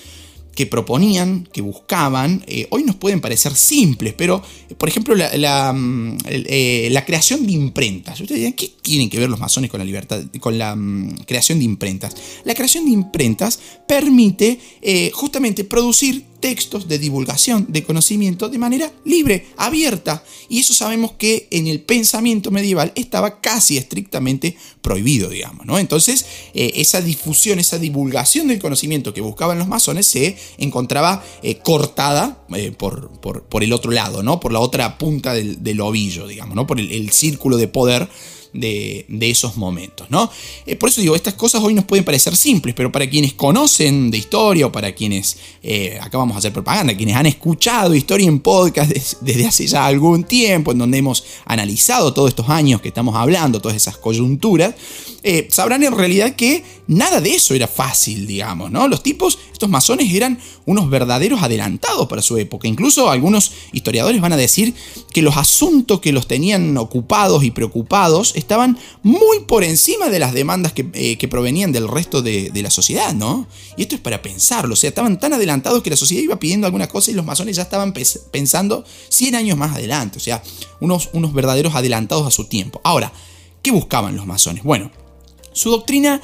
que 0.56 0.68
proponían, 0.68 1.48
que 1.52 1.62
buscaban, 1.62 2.44
eh, 2.48 2.68
hoy 2.70 2.84
nos 2.84 2.96
pueden 2.96 3.22
parecer 3.22 3.56
simples, 3.56 4.13
pero 4.16 4.42
por 4.78 4.88
ejemplo 4.89 5.16
la, 5.16 5.74
mm, 5.74 6.18
eh, 6.28 7.04
creación 7.06 7.46
de 7.46 7.54
imprentas. 7.54 8.22
Ustedes 8.22 8.39
dirán, 8.39 8.54
¿qué 8.54 8.72
tienen 8.82 9.10
que 9.10 9.20
ver 9.20 9.30
los 9.30 9.39
masones 9.39 9.70
con 9.70 9.80
la 9.80 9.86
libertad, 9.86 10.22
con 10.39 10.58
la 10.58 10.76
mm, 10.76 11.24
creación 11.26 11.60
de 11.60 11.66
imprentas? 11.66 12.16
La 12.46 12.54
creación 12.54 12.86
de 12.86 12.92
imprentas 12.92 13.60
permite 13.88 14.60
eh, 14.82 15.12
justamente 15.13 15.63
producir 15.63 16.24
textos 16.43 16.89
de 16.89 16.99
divulgación 16.99 17.67
de 17.69 17.86
conocimiento 17.86 18.49
de 18.49 18.58
manera 18.58 18.91
libre, 19.06 19.47
abierta. 19.56 20.25
Y 20.49 20.60
eso 20.60 20.73
sabemos 20.73 21.13
que 21.13 21.47
en 21.51 21.67
el 21.67 21.79
pensamiento 21.79 22.51
medieval 22.51 22.91
estaba 22.95 23.39
casi 23.39 23.77
estrictamente 23.77 24.58
prohibido, 24.82 25.29
digamos. 25.29 25.65
¿no? 25.65 25.79
Entonces, 25.79 26.25
eh, 26.53 26.73
esa 26.75 26.99
difusión, 26.99 27.60
esa 27.60 27.79
divulgación 27.79 28.49
del 28.49 28.60
conocimiento 28.60 29.13
que 29.13 29.21
buscaban 29.21 29.58
los 29.58 29.69
masones 29.69 30.06
se 30.06 30.36
encontraba 30.58 31.23
eh, 31.43 31.60
cortada 31.60 32.43
eh, 32.53 32.73
por, 32.77 33.12
por, 33.21 33.63
el 33.63 33.71
otro 33.71 33.91
lado, 33.91 34.21
¿no? 34.21 34.41
por 34.41 34.51
la 34.51 34.60
otra 34.60 34.97
punta 34.97 35.34
del, 35.34 35.79
ovillo, 35.79 36.27
digamos, 36.27 36.58
¿no? 36.58 36.67
por 36.67 36.77
el 36.77 37.10
círculo 37.12 37.56
de 37.56 37.69
poder 37.69 38.10
de, 38.54 39.06
esos 39.22 39.58
momentos, 39.58 40.10
¿no? 40.10 40.30
Eh, 40.66 40.76
por 40.76 40.89
eso 40.89 41.02
digo, 41.02 41.16
estas 41.16 41.34
cosas 41.34 41.63
hoy 41.63 41.74
nos 41.74 41.86
pueden 41.86 42.06
parecer 42.06 42.36
simples, 42.36 42.76
pero 42.76 42.92
para 42.92 43.10
quienes 43.10 43.34
conocen 43.34 44.12
de 44.12 44.18
historia 44.18 44.68
o 44.68 44.72
para 44.72 44.94
quienes, 44.94 45.38
eh, 45.63 45.98
acá 46.02 46.18
vamos 46.18 46.36
a 46.36 46.39
hacer 46.39 46.54
propaganda, 46.54 46.96
quienes 46.96 47.16
han 47.16 47.26
escuchado 47.26 47.96
historia 47.96 48.28
en 48.28 48.39
podcast 48.39 48.92
desde 49.22 49.48
hace 49.48 49.68
ya 49.68 49.86
algún 49.86 50.24
tiempo, 50.24 50.72
en 50.72 50.78
donde 50.78 50.98
hemos 50.98 51.24
analizado 51.46 52.13
todos 52.13 52.30
estos 52.30 52.50
años 52.50 52.82
que 52.82 52.89
estamos 52.89 53.16
hablando, 53.16 53.60
todas 53.60 53.78
esas 53.78 53.98
coyunturas, 53.98 54.76
eh, 55.23 55.47
sabrán 55.49 55.83
en 55.83 55.95
realidad 55.95 56.36
que 56.36 56.63
nada 56.88 57.21
de 57.21 57.33
eso 57.33 57.53
era 57.53 57.67
fácil, 57.67 58.27
digamos, 58.27 58.71
¿no? 58.71 58.88
Los 58.88 59.03
tipos, 59.03 59.39
estos 59.53 59.69
masones 59.69 60.13
eran 60.13 60.38
unos 60.65 60.89
verdaderos 60.89 61.41
adelantados 61.41 62.07
para 62.07 62.21
su 62.21 62.38
época. 62.38 62.67
Incluso 62.67 63.09
algunos 63.09 63.51
historiadores 63.71 64.19
van 64.19 64.33
a 64.33 64.38
decir 64.38 64.73
que 65.13 65.21
los 65.21 65.38
asuntos 65.38 66.01
que 66.01 66.12
los 66.12 66.27
tenían 66.27 66.77
ocupados 66.77 67.43
y 67.43 67.51
preocupados 67.51 68.33
estaban 68.36 68.77
muy 69.01 69.41
por 69.47 69.63
encima 69.63 70.09
de 70.09 70.19
las 70.19 70.33
demandas 70.33 70.73
que, 70.73 70.89
eh, 70.93 71.17
provenían 71.27 71.71
del 71.71 71.88
resto 71.88 72.21
de, 72.21 72.51
la 72.53 72.69
sociedad, 72.69 73.13
¿no? 73.13 73.47
Y 73.77 73.83
esto 73.83 73.95
es 73.95 74.01
para 74.01 74.21
pensarlo, 74.21 74.73
o 74.73 74.75
sea, 74.75 74.89
estaban 74.89 75.19
tan 75.19 75.33
adelantados 75.33 75.81
que 75.83 75.89
la 75.89 75.95
sociedad 75.95 76.21
iba 76.21 76.39
pidiendo 76.39 76.67
alguna 76.67 76.88
cosa 76.88 77.12
y 77.12 77.13
los 77.13 77.25
masones 77.25 77.55
ya 77.55 77.63
estaban 77.63 77.93
pensando 77.93 78.86
100 79.09 79.36
años 79.36 79.57
más 79.57 79.75
adelante, 79.75 80.17
o 80.17 80.21
sea, 80.21 80.43
unos, 80.79 81.09
unos 81.13 81.33
verdaderos 81.33 81.75
adelantados 81.75 82.27
a 82.27 82.31
su 82.31 82.45
tiempo. 82.45 82.79
Ahora, 82.83 83.12
¿qué 83.62 83.71
buscaban 83.71 84.15
los 84.15 84.27
masones? 84.27 84.63
Bueno, 84.63 84.91
su 85.54 85.70
doctrina 85.70 86.22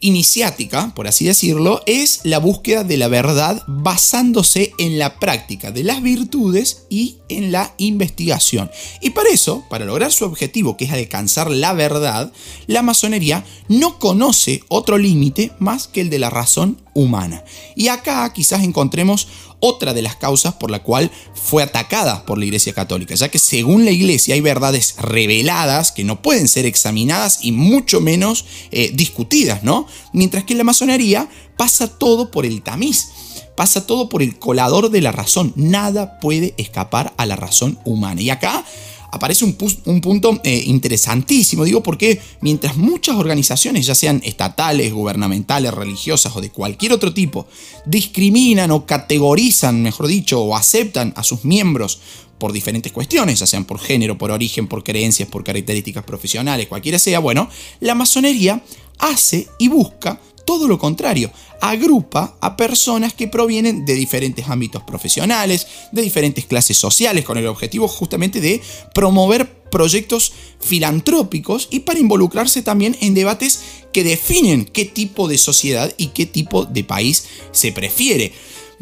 iniciática, 0.00 0.92
por 0.94 1.06
así 1.06 1.26
decirlo, 1.26 1.82
es 1.86 2.20
la 2.24 2.38
búsqueda 2.38 2.84
de 2.84 2.96
la 2.96 3.08
verdad 3.08 3.62
basándose 3.66 4.72
en 4.78 4.98
la 4.98 5.18
práctica 5.18 5.70
de 5.70 5.84
las 5.84 6.02
virtudes 6.02 6.86
y 6.88 7.16
en 7.28 7.52
la 7.52 7.74
investigación. 7.76 8.70
Y 9.00 9.10
para 9.10 9.28
eso, 9.30 9.64
para 9.68 9.84
lograr 9.84 10.10
su 10.10 10.24
objetivo, 10.24 10.76
que 10.76 10.86
es 10.86 10.92
alcanzar 10.92 11.50
la 11.50 11.74
verdad, 11.74 12.32
la 12.66 12.82
masonería 12.82 13.44
no 13.68 13.98
conoce 13.98 14.62
otro 14.68 14.96
límite 14.98 15.52
más 15.58 15.86
que 15.86 16.00
el 16.00 16.10
de 16.10 16.18
la 16.18 16.30
razón 16.30 16.78
humana. 16.94 17.44
Y 17.74 17.88
acá 17.88 18.32
quizás 18.32 18.62
encontremos 18.62 19.28
otra 19.60 19.94
de 19.94 20.02
las 20.02 20.16
causas 20.16 20.54
por 20.54 20.70
la 20.70 20.82
cual 20.82 21.10
fue 21.34 21.62
atacada 21.62 22.24
por 22.24 22.38
la 22.38 22.46
Iglesia 22.46 22.72
Católica, 22.72 23.14
ya 23.14 23.28
que 23.28 23.38
según 23.38 23.84
la 23.84 23.90
Iglesia 23.90 24.34
hay 24.34 24.40
verdades 24.40 24.96
reveladas 24.98 25.92
que 25.92 26.04
no 26.04 26.22
pueden 26.22 26.48
ser 26.48 26.66
examinadas 26.66 27.40
y 27.42 27.52
mucho 27.52 28.00
menos 28.00 28.46
eh, 28.70 28.90
discutidas, 28.94 29.62
¿no? 29.62 29.86
Mientras 30.12 30.44
que 30.44 30.54
en 30.54 30.58
la 30.58 30.64
masonería 30.64 31.28
pasa 31.56 31.86
todo 31.86 32.30
por 32.30 32.46
el 32.46 32.62
tamiz. 32.62 33.08
Pasa 33.56 33.86
todo 33.86 34.08
por 34.08 34.22
el 34.22 34.38
colador 34.38 34.90
de 34.90 35.02
la 35.02 35.12
razón. 35.12 35.52
Nada 35.54 36.18
puede 36.18 36.54
escapar 36.56 37.12
a 37.18 37.26
la 37.26 37.36
razón 37.36 37.78
humana. 37.84 38.22
Y 38.22 38.30
acá 38.30 38.64
aparece 39.12 39.44
un, 39.44 39.54
punto 40.00 40.40
eh, 40.44 40.62
interesantísimo, 40.66 41.64
digo, 41.64 41.82
porque 41.82 42.20
mientras 42.40 42.76
muchas 42.76 43.16
organizaciones, 43.16 43.86
ya 43.86 43.94
sean 43.94 44.20
estatales, 44.24 44.92
gubernamentales, 44.92 45.72
religiosas 45.74 46.34
o 46.36 46.40
de 46.40 46.50
cualquier 46.50 46.92
otro 46.92 47.12
tipo, 47.12 47.46
discriminan 47.86 48.70
o 48.70 48.86
categorizan, 48.86 49.82
mejor 49.82 50.06
dicho, 50.06 50.40
o 50.40 50.56
aceptan 50.56 51.12
a 51.16 51.22
sus 51.22 51.44
miembros 51.44 52.00
por 52.38 52.52
diferentes 52.52 52.92
cuestiones, 52.92 53.38
ya 53.38 53.46
sean 53.46 53.64
por 53.64 53.78
género, 53.78 54.16
por 54.16 54.30
origen, 54.30 54.66
por 54.66 54.82
creencias, 54.82 55.28
por 55.28 55.44
características 55.44 56.04
profesionales, 56.04 56.68
cualquiera 56.68 56.98
sea, 56.98 57.18
bueno, 57.18 57.48
la 57.80 57.94
masonería 57.94 58.62
hace 58.98 59.48
y 59.58 59.68
busca 59.68 60.20
todo 60.50 60.66
lo 60.66 60.80
contrario, 60.80 61.30
agrupa 61.60 62.36
a 62.40 62.56
personas 62.56 63.14
que 63.14 63.28
provienen 63.28 63.84
de 63.84 63.94
diferentes 63.94 64.48
ámbitos 64.48 64.82
profesionales, 64.82 65.68
de 65.92 66.02
diferentes 66.02 66.44
clases 66.44 66.76
sociales, 66.76 67.24
con 67.24 67.38
el 67.38 67.46
objetivo 67.46 67.86
justamente 67.86 68.40
de 68.40 68.60
promover 68.92 69.48
proyectos 69.70 70.32
filantrópicos 70.58 71.68
y 71.70 71.80
para 71.80 72.00
involucrarse 72.00 72.62
también 72.62 72.96
en 73.00 73.14
debates 73.14 73.60
que 73.92 74.02
definen 74.02 74.64
qué 74.64 74.84
tipo 74.86 75.28
de 75.28 75.38
sociedad 75.38 75.94
y 75.96 76.08
qué 76.08 76.26
tipo 76.26 76.64
de 76.64 76.82
país 76.82 77.26
se 77.52 77.70
prefiere. 77.70 78.32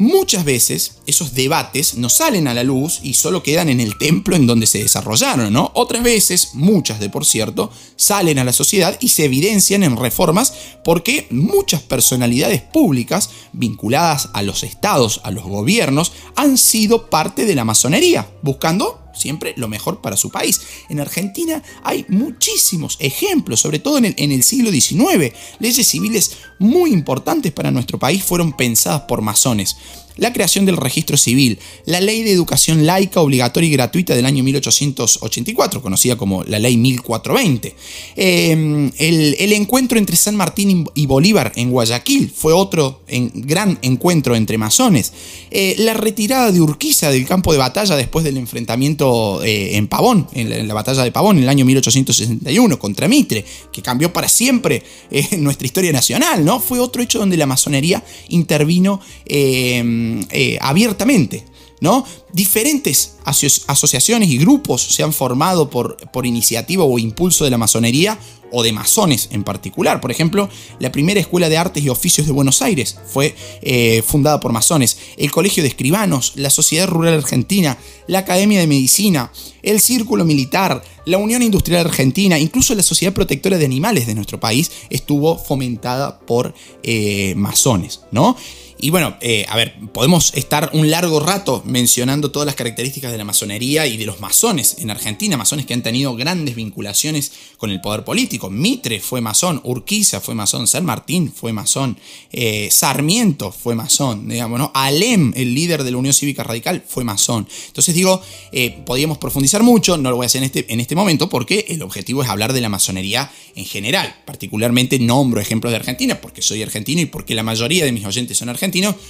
Muchas 0.01 0.45
veces 0.45 0.93
esos 1.07 1.33
debates 1.33 1.95
no 1.95 2.07
salen 2.07 2.47
a 2.47 2.53
la 2.53 2.63
luz 2.63 3.01
y 3.03 3.15
solo 3.15 3.43
quedan 3.43 3.67
en 3.67 3.81
el 3.81 3.97
templo 3.97 4.37
en 4.37 4.47
donde 4.47 4.65
se 4.65 4.81
desarrollaron, 4.81 5.51
¿no? 5.51 5.73
Otras 5.75 6.01
veces, 6.03 6.51
muchas 6.53 7.01
de 7.01 7.09
por 7.09 7.25
cierto, 7.25 7.69
salen 7.97 8.39
a 8.39 8.45
la 8.45 8.53
sociedad 8.53 8.97
y 9.01 9.09
se 9.09 9.25
evidencian 9.25 9.83
en 9.83 9.97
reformas 9.97 10.53
porque 10.85 11.27
muchas 11.31 11.81
personalidades 11.81 12.61
públicas 12.61 13.29
vinculadas 13.51 14.29
a 14.31 14.41
los 14.41 14.63
estados, 14.63 15.19
a 15.25 15.31
los 15.31 15.43
gobiernos, 15.43 16.13
han 16.37 16.57
sido 16.57 17.09
parte 17.09 17.43
de 17.43 17.55
la 17.55 17.65
masonería, 17.65 18.25
buscando 18.41 18.98
siempre 19.19 19.53
lo 19.57 19.67
mejor 19.67 20.01
para 20.01 20.17
su 20.17 20.29
país. 20.29 20.61
En 20.89 20.99
Argentina 20.99 21.61
hay 21.83 22.05
muchísimos 22.09 22.97
ejemplos, 22.99 23.59
sobre 23.59 23.79
todo 23.79 23.97
en 23.97 24.05
el, 24.05 24.15
en 24.17 24.31
el, 24.31 24.43
siglo 24.43 24.71
XIX. 24.71 25.33
Leyes 25.59 25.87
civiles 25.87 26.37
muy 26.57 26.91
importantes 26.91 27.51
para 27.51 27.71
nuestro 27.71 27.99
país 27.99 28.23
fueron 28.23 28.53
pensadas 28.53 29.01
por 29.01 29.21
masones 29.21 29.77
la 30.17 30.33
creación 30.33 30.65
del 30.65 30.77
registro 30.77 31.17
civil, 31.17 31.59
la 31.85 32.01
ley 32.01 32.23
de 32.23 32.31
educación 32.31 32.85
laica 32.85 33.21
obligatoria 33.21 33.67
y 33.69 33.71
gratuita 33.71 34.15
del 34.15 34.25
año 34.25 34.43
1884, 34.43 35.81
conocida 35.81 36.15
como 36.15 36.43
la 36.43 36.59
ley 36.59 36.77
1420. 36.77 37.75
Em, 38.15 38.91
el, 38.97 39.53
encuentro 39.53 39.97
entre 39.97 40.15
San 40.15 40.35
Martín 40.35 40.87
y 40.93 41.05
Bolívar 41.05 41.51
en 41.55 41.71
Guayaquil 41.71 42.31
fue 42.33 42.53
otro 42.53 43.01
gran 43.33 43.79
encuentro 43.81 44.35
entre 44.35 44.57
masones. 44.57 45.13
Eh, 45.51 45.75
la 45.79 45.93
retirada 45.93 46.51
de 46.51 46.61
Urquiza 46.61 47.11
del 47.11 47.25
campo 47.25 47.51
de 47.51 47.57
batalla 47.57 47.95
después 47.95 48.23
del 48.23 48.37
enfrentamiento 48.37 49.43
eh, 49.43 49.77
en 49.77 49.87
Pavón, 49.87 50.27
en 50.33 50.67
la, 50.67 50.73
batalla 50.73 51.03
de 51.03 51.11
Pavón 51.11 51.37
en 51.37 51.43
el 51.43 51.49
año 51.49 51.65
1861 51.65 52.79
contra 52.79 53.07
Mitre, 53.07 53.43
que 53.71 53.81
cambió 53.81 54.13
para 54.13 54.29
siempre 54.29 54.83
eh, 55.11 55.27
nuestra 55.37 55.65
historia 55.65 55.91
nacional, 55.91 56.45
¿no? 56.45 56.59
Fue 56.59 56.79
otro 56.79 57.01
hecho 57.01 57.19
donde 57.19 57.37
la 57.37 57.45
masonería 57.45 58.03
intervino 58.29 59.01
em, 59.25 59.98
eh, 60.31 60.57
abiertamente. 60.61 61.45
¿no? 61.81 62.05
Diferentes 62.33 63.15
asociaciones 63.23 64.29
y 64.29 64.37
grupos 64.37 64.81
se 64.81 65.03
han 65.03 65.13
formado 65.13 65.69
por, 65.69 65.95
por 66.11 66.25
iniciativa 66.25 66.83
o 66.83 66.99
impulso 66.99 67.45
de 67.45 67.51
la 67.51 67.57
masonería 67.57 68.19
o 68.51 68.63
de 68.63 68.71
masones 68.71 69.29
en 69.31 69.43
particular. 69.43 70.01
Por 70.01 70.11
ejemplo, 70.11 70.49
la 70.79 70.91
primera 70.91 71.19
Escuela 71.19 71.49
de 71.49 71.57
Artes 71.57 71.83
y 71.83 71.89
Oficios 71.89 72.27
de 72.27 72.33
Buenos 72.33 72.61
Aires 72.61 72.97
fue 73.07 73.35
eh, 73.61 74.01
fundada 74.05 74.39
por 74.39 74.51
masones, 74.51 74.97
el 75.17 75.31
Colegio 75.31 75.63
de 75.63 75.69
Escribanos, 75.69 76.33
la 76.35 76.49
Sociedad 76.49 76.87
Rural 76.87 77.13
Argentina, 77.13 77.77
la 78.07 78.19
Academia 78.19 78.59
de 78.59 78.67
Medicina, 78.67 79.31
el 79.61 79.79
Círculo 79.79 80.25
Militar, 80.25 80.83
la 81.05 81.17
Unión 81.17 81.41
Industrial 81.41 81.85
Argentina, 81.85 82.39
incluso 82.39 82.75
la 82.75 82.83
Sociedad 82.83 83.13
Protectora 83.13 83.57
de 83.57 83.65
Animales 83.65 84.07
de 84.07 84.15
nuestro 84.15 84.39
país 84.39 84.71
estuvo 84.89 85.37
fomentada 85.37 86.19
por 86.19 86.53
eh, 86.83 87.33
masones, 87.35 88.01
¿no? 88.11 88.35
Y 88.81 88.91
bueno, 88.91 89.17
eh, 89.19 89.45
a 89.49 89.57
ver, 89.57 89.75
podemos 89.91 90.33
estar 90.35 90.69
un 90.71 90.89
largo 90.89 91.19
rato 91.19 91.61
mencionando 91.65 92.31
todas 92.31 92.45
las 92.45 92.55
características 92.55 93.11
de 93.11 93.17
la 93.17 93.25
masonería 93.25 93.85
y 93.87 93.97
de 93.97 94.05
los 94.05 94.21
masones 94.21 94.77
en 94.79 94.89
Argentina, 94.89 95.35
masones 95.35 95.65
que 95.65 95.73
han 95.73 95.83
tenido 95.83 96.15
grandes 96.15 96.55
vinculaciones 96.55 97.33
con 97.57 97.71
el 97.71 97.81
poder 97.81 98.05
político. 98.05 98.49
Mitre 98.49 99.01
fue 99.01 99.19
masón, 99.19 99.59
Urquiza 99.65 100.21
fue 100.21 100.33
masón, 100.33 100.65
San 100.65 100.85
Martín 100.85 101.29
fue 101.29 101.51
masón, 101.51 101.97
eh, 102.31 102.69
Sarmiento 102.71 103.51
fue 103.51 103.75
masón, 103.75 104.29
digamos, 104.29 104.57
¿no? 104.57 104.71
Alem, 104.73 105.33
el 105.35 105.53
líder 105.53 105.83
de 105.83 105.91
la 105.91 105.97
Unión 105.97 106.13
Cívica 106.13 106.43
Radical, 106.43 106.81
fue 106.87 107.03
masón. 107.03 107.49
Entonces 107.67 107.93
digo, 107.93 108.21
eh, 108.53 108.81
podríamos 108.85 109.17
profundizar 109.17 109.61
mucho, 109.61 109.97
no 109.97 110.09
lo 110.09 110.15
voy 110.15 110.23
a 110.23 110.27
hacer 110.27 110.39
en 110.39 110.45
este, 110.45 110.71
en 110.71 110.79
este 110.79 110.95
momento 110.95 111.27
porque 111.27 111.65
el 111.67 111.81
objetivo 111.81 112.23
es 112.23 112.29
hablar 112.29 112.53
de 112.53 112.61
la 112.61 112.69
masonería 112.69 113.29
en 113.55 113.65
general. 113.65 114.15
Particularmente 114.25 114.99
nombro 114.99 115.41
ejemplos 115.41 115.71
de 115.71 115.77
Argentina 115.77 116.21
porque 116.21 116.41
soy 116.41 116.63
argentino 116.63 117.01
y 117.01 117.07
porque 117.07 117.35
la 117.35 117.43
mayoría 117.43 117.83
de 117.83 117.91
mis 117.91 118.05
oyentes 118.05 118.37
son 118.37 118.47
argentinos 118.47 118.68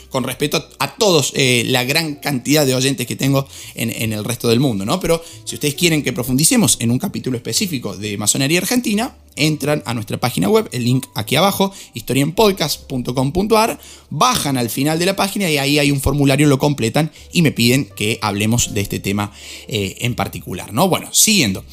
con 0.10 0.24
respecto 0.24 0.70
a, 0.80 0.96
todos 0.96 1.32
eh, 1.36 1.64
la 1.68 1.84
gran 1.84 2.16
cantidad 2.16 2.66
de 2.66 2.76
oyentes 2.76 3.08
que 3.08 3.16
tengo 3.16 3.48
en, 3.76 4.14
el 4.14 4.24
resto 4.24 4.50
del 4.50 4.60
mundo, 4.60 4.86
¿no? 4.86 5.00
Pero 5.00 5.24
si 5.46 5.56
ustedes 5.56 5.76
quieren 5.76 6.04
que 6.04 6.14
profundicemos 6.14 6.78
en 6.80 6.92
un 6.92 7.00
capítulo 7.00 7.38
específico 7.38 7.96
de 7.96 8.18
masonería 8.18 8.60
argentina, 8.60 9.16
entran 9.36 9.84
a 9.86 9.94
nuestra 9.94 10.18
página 10.18 10.50
web, 10.50 10.68
el 10.72 10.84
link 10.84 11.06
aquí 11.16 11.36
abajo, 11.36 11.72
historienpodcast.com.ar, 11.94 13.80
bajan 14.10 14.58
al 14.58 14.70
final 14.70 15.00
de 15.00 15.06
la 15.06 15.16
página 15.16 15.50
y 15.50 15.58
ahí 15.58 15.80
hay 15.80 15.92
un 15.92 16.02
formulario, 16.02 16.48
lo 16.48 16.60
completan 16.60 17.12
y 17.32 17.42
me 17.42 17.52
piden 17.52 17.86
que 17.86 18.20
hablemos 18.22 18.74
de 18.74 18.82
este 18.82 19.00
tema 19.00 19.32
eh, 19.68 19.98
en 20.02 20.16
particular, 20.16 20.74
¿no? 20.74 20.90
Bueno, 20.90 21.10
siguiendo. 21.14 21.64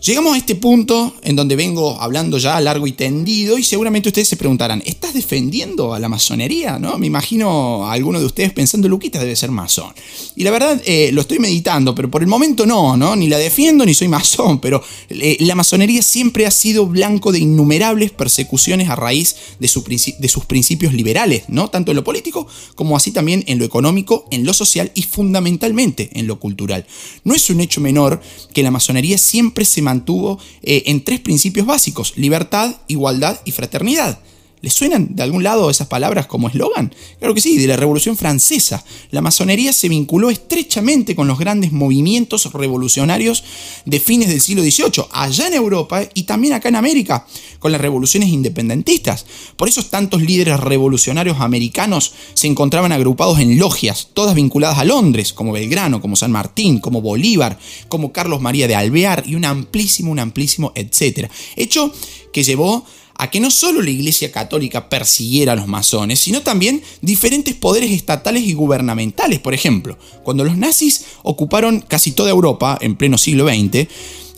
Llegamos 0.00 0.34
a 0.34 0.38
este 0.38 0.54
punto 0.54 1.12
en 1.24 1.34
donde 1.34 1.56
vengo 1.56 2.00
hablando 2.00 2.38
ya 2.38 2.60
largo 2.60 2.86
y 2.86 2.92
tendido 2.92 3.58
y 3.58 3.64
seguramente 3.64 4.10
ustedes 4.10 4.28
se 4.28 4.36
preguntarán, 4.36 4.80
¿estás 4.86 5.12
defendiendo 5.12 5.92
a 5.92 5.98
la 5.98 6.08
masonería? 6.08 6.78
¿No? 6.78 6.98
Me 6.98 7.08
imagino 7.08 7.84
a 7.84 7.94
alguno 7.94 8.20
de 8.20 8.26
ustedes 8.26 8.52
pensando, 8.52 8.88
Luquita 8.88 9.18
debe 9.18 9.34
ser 9.34 9.50
masón. 9.50 9.92
Y 10.36 10.44
la 10.44 10.52
verdad 10.52 10.80
eh, 10.86 11.10
lo 11.12 11.22
estoy 11.22 11.40
meditando, 11.40 11.96
pero 11.96 12.08
por 12.08 12.22
el 12.22 12.28
momento 12.28 12.64
no, 12.64 12.96
¿no? 12.96 13.16
Ni 13.16 13.26
la 13.26 13.38
defiendo 13.38 13.84
ni 13.84 13.92
soy 13.92 14.06
masón, 14.06 14.60
pero 14.60 14.84
eh, 15.08 15.36
la 15.40 15.56
masonería 15.56 16.00
siempre 16.00 16.46
ha 16.46 16.52
sido 16.52 16.86
blanco 16.86 17.32
de 17.32 17.40
innumerables 17.40 18.12
persecuciones 18.12 18.90
a 18.90 18.94
raíz 18.94 19.34
de, 19.58 19.66
de 19.66 20.28
sus 20.28 20.44
principios 20.44 20.94
liberales, 20.94 21.42
¿no? 21.48 21.70
Tanto 21.70 21.90
en 21.90 21.96
lo 21.96 22.04
político 22.04 22.46
como 22.76 22.96
así 22.96 23.10
también 23.10 23.42
en 23.48 23.58
lo 23.58 23.64
económico, 23.64 24.26
en 24.30 24.46
lo 24.46 24.54
social 24.54 24.92
y 24.94 25.02
fundamentalmente 25.02 26.10
en 26.12 26.28
lo 26.28 26.38
cultural. 26.38 26.86
No 27.24 27.34
es 27.34 27.50
un 27.50 27.60
hecho 27.60 27.80
menor 27.80 28.20
que 28.54 28.62
la 28.62 28.70
masonería 28.70 29.18
siempre 29.18 29.64
se 29.64 29.87
mantuvo 29.88 30.38
eh, 30.62 30.82
en 30.86 31.02
tres 31.02 31.20
principios 31.20 31.66
básicos, 31.66 32.12
libertad, 32.16 32.76
igualdad 32.88 33.40
y 33.44 33.52
fraternidad. 33.52 34.18
¿Les 34.60 34.72
suenan 34.72 35.14
de 35.14 35.22
algún 35.22 35.42
lado 35.42 35.70
esas 35.70 35.86
palabras 35.86 36.26
como 36.26 36.48
eslogan? 36.48 36.94
Claro 37.18 37.34
que 37.34 37.40
sí, 37.40 37.58
de 37.58 37.66
la 37.66 37.76
Revolución 37.76 38.16
Francesa. 38.16 38.84
La 39.10 39.20
masonería 39.20 39.72
se 39.72 39.88
vinculó 39.88 40.30
estrechamente 40.30 41.14
con 41.14 41.28
los 41.28 41.38
grandes 41.38 41.72
movimientos 41.72 42.52
revolucionarios 42.52 43.44
de 43.84 44.00
fines 44.00 44.28
del 44.28 44.40
siglo 44.40 44.62
XVIII, 44.62 45.06
allá 45.12 45.46
en 45.46 45.54
Europa 45.54 46.02
y 46.14 46.24
también 46.24 46.54
acá 46.54 46.68
en 46.68 46.76
América, 46.76 47.26
con 47.58 47.72
las 47.72 47.80
revoluciones 47.80 48.30
independentistas. 48.30 49.26
Por 49.56 49.68
eso 49.68 49.84
tantos 49.84 50.22
líderes 50.22 50.60
revolucionarios 50.60 51.40
americanos 51.40 52.12
se 52.34 52.46
encontraban 52.46 52.92
agrupados 52.92 53.38
en 53.38 53.58
logias, 53.58 54.08
todas 54.12 54.34
vinculadas 54.34 54.78
a 54.78 54.84
Londres, 54.84 55.32
como 55.32 55.52
Belgrano, 55.52 56.00
como 56.00 56.16
San 56.16 56.32
Martín, 56.32 56.80
como 56.80 57.00
Bolívar, 57.00 57.58
como 57.88 58.12
Carlos 58.12 58.40
María 58.40 58.66
de 58.66 58.74
Alvear 58.74 59.24
y 59.26 59.34
un 59.34 59.44
amplísimo, 59.44 60.10
un 60.10 60.18
amplísimo, 60.18 60.72
etcétera. 60.74 61.30
Hecho 61.56 61.92
que 62.32 62.42
llevó 62.42 62.84
a 63.18 63.30
que 63.30 63.40
no 63.40 63.50
solo 63.50 63.82
la 63.82 63.90
Iglesia 63.90 64.30
Católica 64.30 64.88
persiguiera 64.88 65.52
a 65.52 65.56
los 65.56 65.66
masones, 65.66 66.20
sino 66.20 66.42
también 66.42 66.82
diferentes 67.02 67.54
poderes 67.54 67.90
estatales 67.90 68.44
y 68.44 68.54
gubernamentales. 68.54 69.40
Por 69.40 69.54
ejemplo, 69.54 69.98
cuando 70.22 70.44
los 70.44 70.56
nazis 70.56 71.04
ocuparon 71.24 71.80
casi 71.80 72.12
toda 72.12 72.30
Europa 72.30 72.78
en 72.80 72.94
pleno 72.96 73.18
siglo 73.18 73.48
XX, 73.48 73.88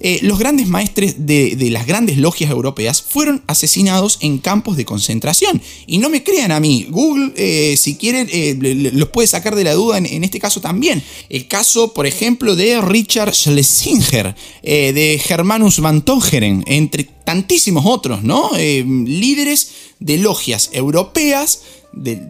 eh, 0.02 0.18
los 0.22 0.38
grandes 0.38 0.66
maestres 0.66 1.26
de, 1.26 1.56
las 1.70 1.86
grandes 1.86 2.16
logias 2.16 2.50
europeas 2.50 3.02
fueron 3.02 3.42
asesinados 3.46 4.16
en 4.22 4.38
campos 4.38 4.78
de 4.78 4.86
concentración. 4.86 5.60
Y 5.86 5.98
no 5.98 6.08
me 6.08 6.22
crean 6.22 6.52
a 6.52 6.60
mí, 6.60 6.86
Google, 6.88 7.32
eh, 7.36 7.76
si 7.76 7.96
quieren, 7.96 8.26
eh, 8.32 8.56
los 8.92 9.10
puede 9.10 9.28
sacar 9.28 9.54
de 9.54 9.64
la 9.64 9.74
duda 9.74 9.98
en, 9.98 10.24
este 10.24 10.40
caso 10.40 10.62
también. 10.62 11.02
El 11.28 11.46
caso, 11.48 11.92
por 11.92 12.06
ejemplo, 12.06 12.56
de 12.56 12.80
Richard 12.80 13.34
Schlesinger, 13.34 14.34
de 14.62 15.20
Germanus 15.22 15.80
van 15.80 16.02
Tongeren, 16.02 16.64
entre 16.66 17.04
tantísimos 17.24 17.84
otros, 17.86 18.22
¿no? 18.22 18.50
líderes 18.56 19.70
de 19.98 20.18
logias 20.18 20.70
europeas 20.72 21.60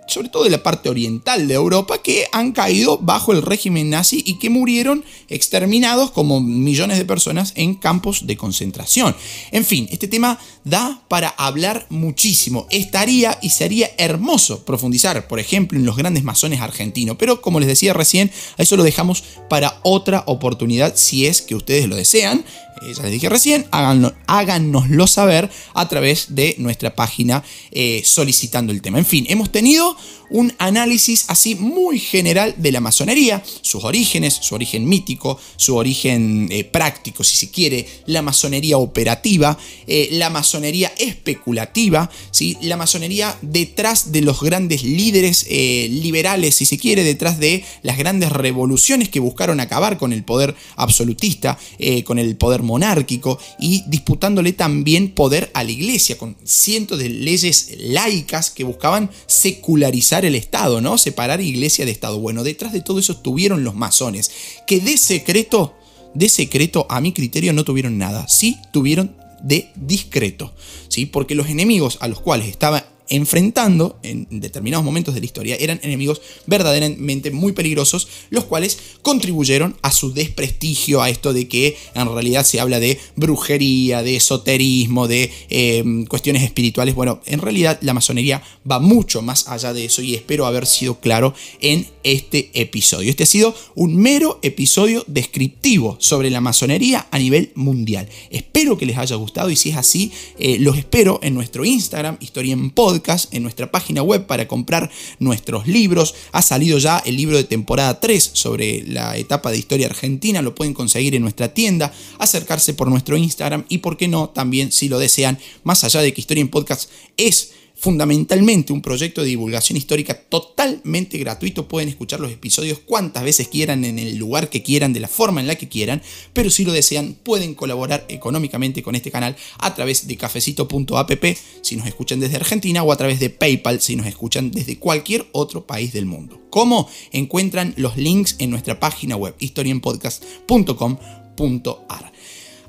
sobre 0.06 0.28
todo 0.28 0.44
de 0.44 0.50
la 0.50 0.62
parte 0.62 0.88
oriental 0.88 1.46
de 1.46 1.54
Europa, 1.54 2.02
que 2.02 2.26
han 2.32 2.52
caído 2.52 2.98
bajo 2.98 3.32
el 3.32 3.42
régimen 3.42 3.90
nazi 3.90 4.22
y 4.24 4.38
que 4.38 4.50
murieron 4.50 5.04
exterminados 5.28 6.10
como 6.10 6.40
millones 6.40 6.98
de 6.98 7.04
personas 7.04 7.52
en 7.56 7.74
campos 7.74 8.26
de 8.26 8.36
concentración. 8.36 9.14
En 9.52 9.64
fin, 9.64 9.88
este 9.90 10.08
tema 10.08 10.38
da 10.64 11.02
para 11.08 11.28
hablar 11.28 11.86
muchísimo. 11.90 12.66
Estaría 12.70 13.38
y 13.42 13.50
sería 13.50 13.90
hermoso 13.98 14.64
profundizar, 14.64 15.28
por 15.28 15.38
ejemplo, 15.38 15.78
en 15.78 15.86
los 15.86 15.96
grandes 15.96 16.24
masones 16.24 16.60
argentinos, 16.60 17.16
pero 17.18 17.40
como 17.40 17.60
les 17.60 17.68
decía 17.68 17.92
recién, 17.92 18.30
a 18.56 18.62
eso 18.62 18.76
lo 18.76 18.82
dejamos 18.82 19.22
para 19.48 19.78
otra 19.82 20.24
oportunidad 20.26 20.94
si 20.96 21.26
es 21.26 21.42
que 21.42 21.54
ustedes 21.54 21.86
lo 21.88 21.96
desean. 21.96 22.44
Eh, 22.82 22.94
ya 22.94 23.02
les 23.02 23.12
dije 23.12 23.28
recién, 23.28 23.66
háganoslo 23.70 25.06
saber 25.06 25.50
a 25.74 25.88
través 25.88 26.34
de 26.34 26.54
nuestra 26.58 26.94
página 26.94 27.42
eh, 27.70 28.02
solicitando 28.04 28.72
el 28.72 28.80
tema. 28.80 28.98
En 28.98 29.04
fin, 29.04 29.26
hemos 29.28 29.52
tenido 29.52 29.96
un 30.30 30.52
análisis 30.58 31.24
así 31.28 31.54
muy 31.54 31.98
general 31.98 32.54
de 32.56 32.72
la 32.72 32.80
masonería, 32.80 33.42
sus 33.62 33.84
orígenes, 33.84 34.38
su 34.40 34.54
origen 34.54 34.88
mítico, 34.88 35.38
su 35.56 35.76
origen 35.76 36.48
eh, 36.50 36.64
práctico, 36.64 37.24
si 37.24 37.36
se 37.36 37.50
quiere, 37.50 37.86
la 38.06 38.22
masonería 38.22 38.78
operativa, 38.78 39.58
eh, 39.86 40.08
la 40.12 40.30
masonería 40.30 40.92
especulativa, 40.98 42.10
¿sí? 42.30 42.56
la 42.62 42.76
masonería 42.76 43.36
detrás 43.42 44.12
de 44.12 44.22
los 44.22 44.40
grandes 44.40 44.84
líderes 44.84 45.46
eh, 45.48 45.88
liberales, 45.90 46.54
si 46.54 46.66
se 46.66 46.78
quiere, 46.78 47.02
detrás 47.02 47.38
de 47.40 47.64
las 47.82 47.98
grandes 47.98 48.30
revoluciones 48.30 49.08
que 49.08 49.20
buscaron 49.20 49.60
acabar 49.60 49.98
con 49.98 50.12
el 50.12 50.24
poder 50.24 50.54
absolutista, 50.76 51.58
con 52.04 52.18
el 52.18 52.36
poder 52.36 52.62
monárquico 52.62 53.38
y 53.58 53.82
disputándole 53.86 54.52
también 54.52 55.10
poder 55.10 55.50
a 55.54 55.64
la 55.64 55.70
iglesia, 55.70 56.18
con 56.18 56.36
cientos 56.44 56.98
de 56.98 57.08
leyes 57.08 57.72
laicas 57.78 58.50
que 58.50 58.64
buscaban 58.64 59.10
secularizar 59.26 60.19
el 60.24 60.34
Estado, 60.34 60.80
¿no? 60.80 60.98
Separar 60.98 61.40
iglesia 61.40 61.84
de 61.84 61.90
Estado. 61.90 62.18
Bueno, 62.18 62.44
detrás 62.44 62.72
de 62.72 62.80
todo 62.80 62.98
eso 62.98 63.12
estuvieron 63.12 63.64
los 63.64 63.74
masones, 63.74 64.30
que 64.66 64.80
de 64.80 64.96
secreto, 64.96 65.74
de 66.14 66.28
secreto, 66.28 66.86
a 66.88 67.00
mi 67.00 67.12
criterio, 67.12 67.52
no 67.52 67.64
tuvieron 67.64 67.98
nada. 67.98 68.26
Sí 68.28 68.58
tuvieron 68.72 69.16
de 69.42 69.70
discreto, 69.74 70.52
¿sí? 70.88 71.06
Porque 71.06 71.34
los 71.34 71.48
enemigos 71.48 71.98
a 72.00 72.08
los 72.08 72.20
cuales 72.20 72.48
estaba 72.48 72.86
enfrentando 73.10 73.98
en 74.02 74.26
determinados 74.30 74.84
momentos 74.84 75.14
de 75.14 75.20
la 75.20 75.26
historia 75.26 75.56
eran 75.58 75.80
enemigos 75.82 76.22
verdaderamente 76.46 77.30
muy 77.30 77.52
peligrosos, 77.52 78.08
los 78.30 78.44
cuales 78.44 78.78
contribuyeron 79.02 79.76
a 79.82 79.92
su 79.92 80.14
desprestigio, 80.14 81.02
a 81.02 81.10
esto 81.10 81.32
de 81.32 81.48
que 81.48 81.76
en 81.94 82.06
realidad 82.06 82.44
se 82.44 82.60
habla 82.60 82.80
de 82.80 82.98
brujería, 83.16 84.02
de 84.02 84.16
esoterismo, 84.16 85.08
de 85.08 85.30
em, 85.48 86.06
cuestiones 86.06 86.42
espirituales. 86.42 86.94
Bueno, 86.94 87.20
en 87.26 87.40
realidad 87.40 87.78
la 87.82 87.94
masonería 87.94 88.42
va 88.68 88.78
mucho 88.78 89.22
más 89.22 89.48
allá 89.48 89.72
de 89.72 89.84
eso 89.84 90.02
y 90.02 90.14
espero 90.14 90.46
haber 90.46 90.66
sido 90.66 91.00
claro 91.00 91.34
en 91.60 91.86
este 92.02 92.50
episodio. 92.54 93.10
Este 93.10 93.24
ha 93.24 93.26
sido 93.26 93.54
un 93.74 93.96
mero 93.96 94.38
episodio 94.42 95.04
descriptivo 95.06 95.96
sobre 96.00 96.30
la 96.30 96.40
masonería 96.40 97.06
a 97.10 97.18
nivel 97.18 97.52
mundial. 97.54 98.08
Espero 98.30 98.78
que 98.78 98.86
les 98.86 98.98
haya 98.98 99.16
gustado 99.16 99.50
y 99.50 99.56
si 99.56 99.70
es 99.70 99.76
así, 99.76 100.12
eh, 100.38 100.58
los 100.60 100.76
espero 100.76 101.20
en 101.22 101.34
nuestro 101.34 101.64
Instagram, 101.64 102.16
Historia 102.20 102.52
en 102.52 102.70
Podcast 102.70 103.32
en 103.34 103.42
nuestra 103.42 103.70
página 103.70 104.02
web 104.02 104.26
para 104.26 104.48
comprar 104.48 104.90
nuestros 105.18 105.66
libros. 105.66 106.14
Ha 106.32 106.42
salido 106.42 106.78
ya 106.78 106.98
el 107.04 107.16
libro 107.16 107.36
de 107.36 107.44
temporada 107.44 108.00
3 108.00 108.30
sobre 108.32 108.82
la 108.86 109.16
etapa 109.16 109.50
de 109.50 109.58
historia 109.58 109.86
argentina, 109.86 110.42
lo 110.42 110.54
pueden 110.54 110.74
conseguir 110.74 111.14
en 111.14 111.22
nuestra 111.22 111.52
tienda, 111.54 111.92
acercarse 112.18 112.74
por 112.74 112.88
nuestro 112.88 113.16
Instagram 113.16 113.64
y, 113.68 113.78
por 113.78 113.96
qué 113.96 114.08
no, 114.08 114.30
también 114.30 114.72
si 114.72 114.88
lo 114.88 114.98
desean, 114.98 115.38
más 115.64 115.84
allá 115.84 116.00
de 116.00 116.12
que 116.12 116.20
Historia 116.20 116.42
en 116.42 116.48
Podcast 116.48 116.90
es 117.16 117.52
fundamentalmente 117.80 118.72
un 118.74 118.82
proyecto 118.82 119.22
de 119.22 119.28
divulgación 119.28 119.78
histórica 119.78 120.12
totalmente 120.14 121.16
gratuito. 121.16 121.66
Pueden 121.66 121.88
escuchar 121.88 122.20
los 122.20 122.30
episodios 122.30 122.78
cuantas 122.78 123.24
veces 123.24 123.48
quieran, 123.48 123.86
en 123.86 123.98
el 123.98 124.16
lugar 124.16 124.50
que 124.50 124.62
quieran, 124.62 124.92
de 124.92 125.00
la 125.00 125.08
forma 125.08 125.40
en 125.40 125.46
la 125.46 125.56
que 125.56 125.68
quieran, 125.68 126.02
pero 126.34 126.50
si 126.50 126.66
lo 126.66 126.72
desean 126.72 127.14
pueden 127.14 127.54
colaborar 127.54 128.04
económicamente 128.08 128.82
con 128.82 128.94
este 128.94 129.10
canal 129.10 129.34
a 129.58 129.74
través 129.74 130.06
de 130.06 130.18
cafecito.app 130.18 131.24
si 131.62 131.76
nos 131.76 131.86
escuchan 131.86 132.20
desde 132.20 132.36
Argentina 132.36 132.82
o 132.82 132.92
a 132.92 132.96
través 132.96 133.18
de 133.18 133.30
PayPal 133.30 133.80
si 133.80 133.96
nos 133.96 134.06
escuchan 134.06 134.50
desde 134.50 134.78
cualquier 134.78 135.26
otro 135.32 135.66
país 135.66 135.94
del 135.94 136.04
mundo. 136.04 136.38
¿Cómo? 136.50 136.86
Encuentran 137.12 137.72
los 137.78 137.96
links 137.96 138.36
en 138.38 138.50
nuestra 138.50 138.78
página 138.78 139.16
web 139.16 139.34
historienpodcast.com.ar. 139.38 142.09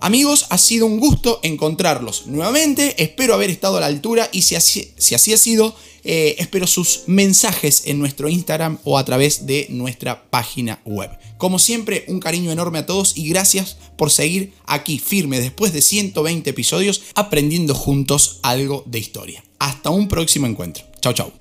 Amigos, 0.02 0.48
ha 0.50 0.58
sido 0.58 0.88
un 0.88 1.00
gusto 1.00 1.40
encontrarlos 1.44 2.26
nuevamente. 2.26 3.02
Espero 3.04 3.36
haber 3.36 3.52
estado 3.52 3.78
a 3.78 3.82
la 3.82 3.86
altura 3.86 4.30
y 4.32 4.42
si 4.42 4.56
así, 4.56 4.92
si 4.98 5.14
así 5.14 5.32
ha 5.32 5.38
sido, 5.38 5.76
eh, 6.04 6.36
espero 6.40 6.66
sus 6.66 7.04
mensajes 7.06 7.84
en 7.86 8.00
nuestro 8.00 8.28
Instagram 8.28 8.80
o 8.84 8.98
a 8.98 9.06
través 9.06 9.46
de 9.46 9.68
nuestra 9.70 10.30
página 10.32 10.82
web. 10.86 11.12
Como 11.38 11.60
siempre, 11.60 12.06
un 12.08 12.20
cariño 12.20 12.52
enorme 12.52 12.80
a 12.80 12.86
todos 12.88 13.16
y 13.16 13.30
gracias 13.30 13.78
por 13.96 14.10
seguir 14.10 14.54
aquí 14.66 14.98
firme 14.98 15.40
después 15.40 15.72
de 15.72 15.84
120 15.84 16.50
episodios 16.50 17.04
aprendiendo 17.14 17.76
juntos 17.76 18.40
algo 18.42 18.84
de 18.88 18.98
historia. 18.98 19.44
Hasta 19.60 19.92
un 19.92 20.08
próximo 20.08 20.48
encuentro. 20.48 20.84
Chao, 21.00 21.14
chao. 21.14 21.41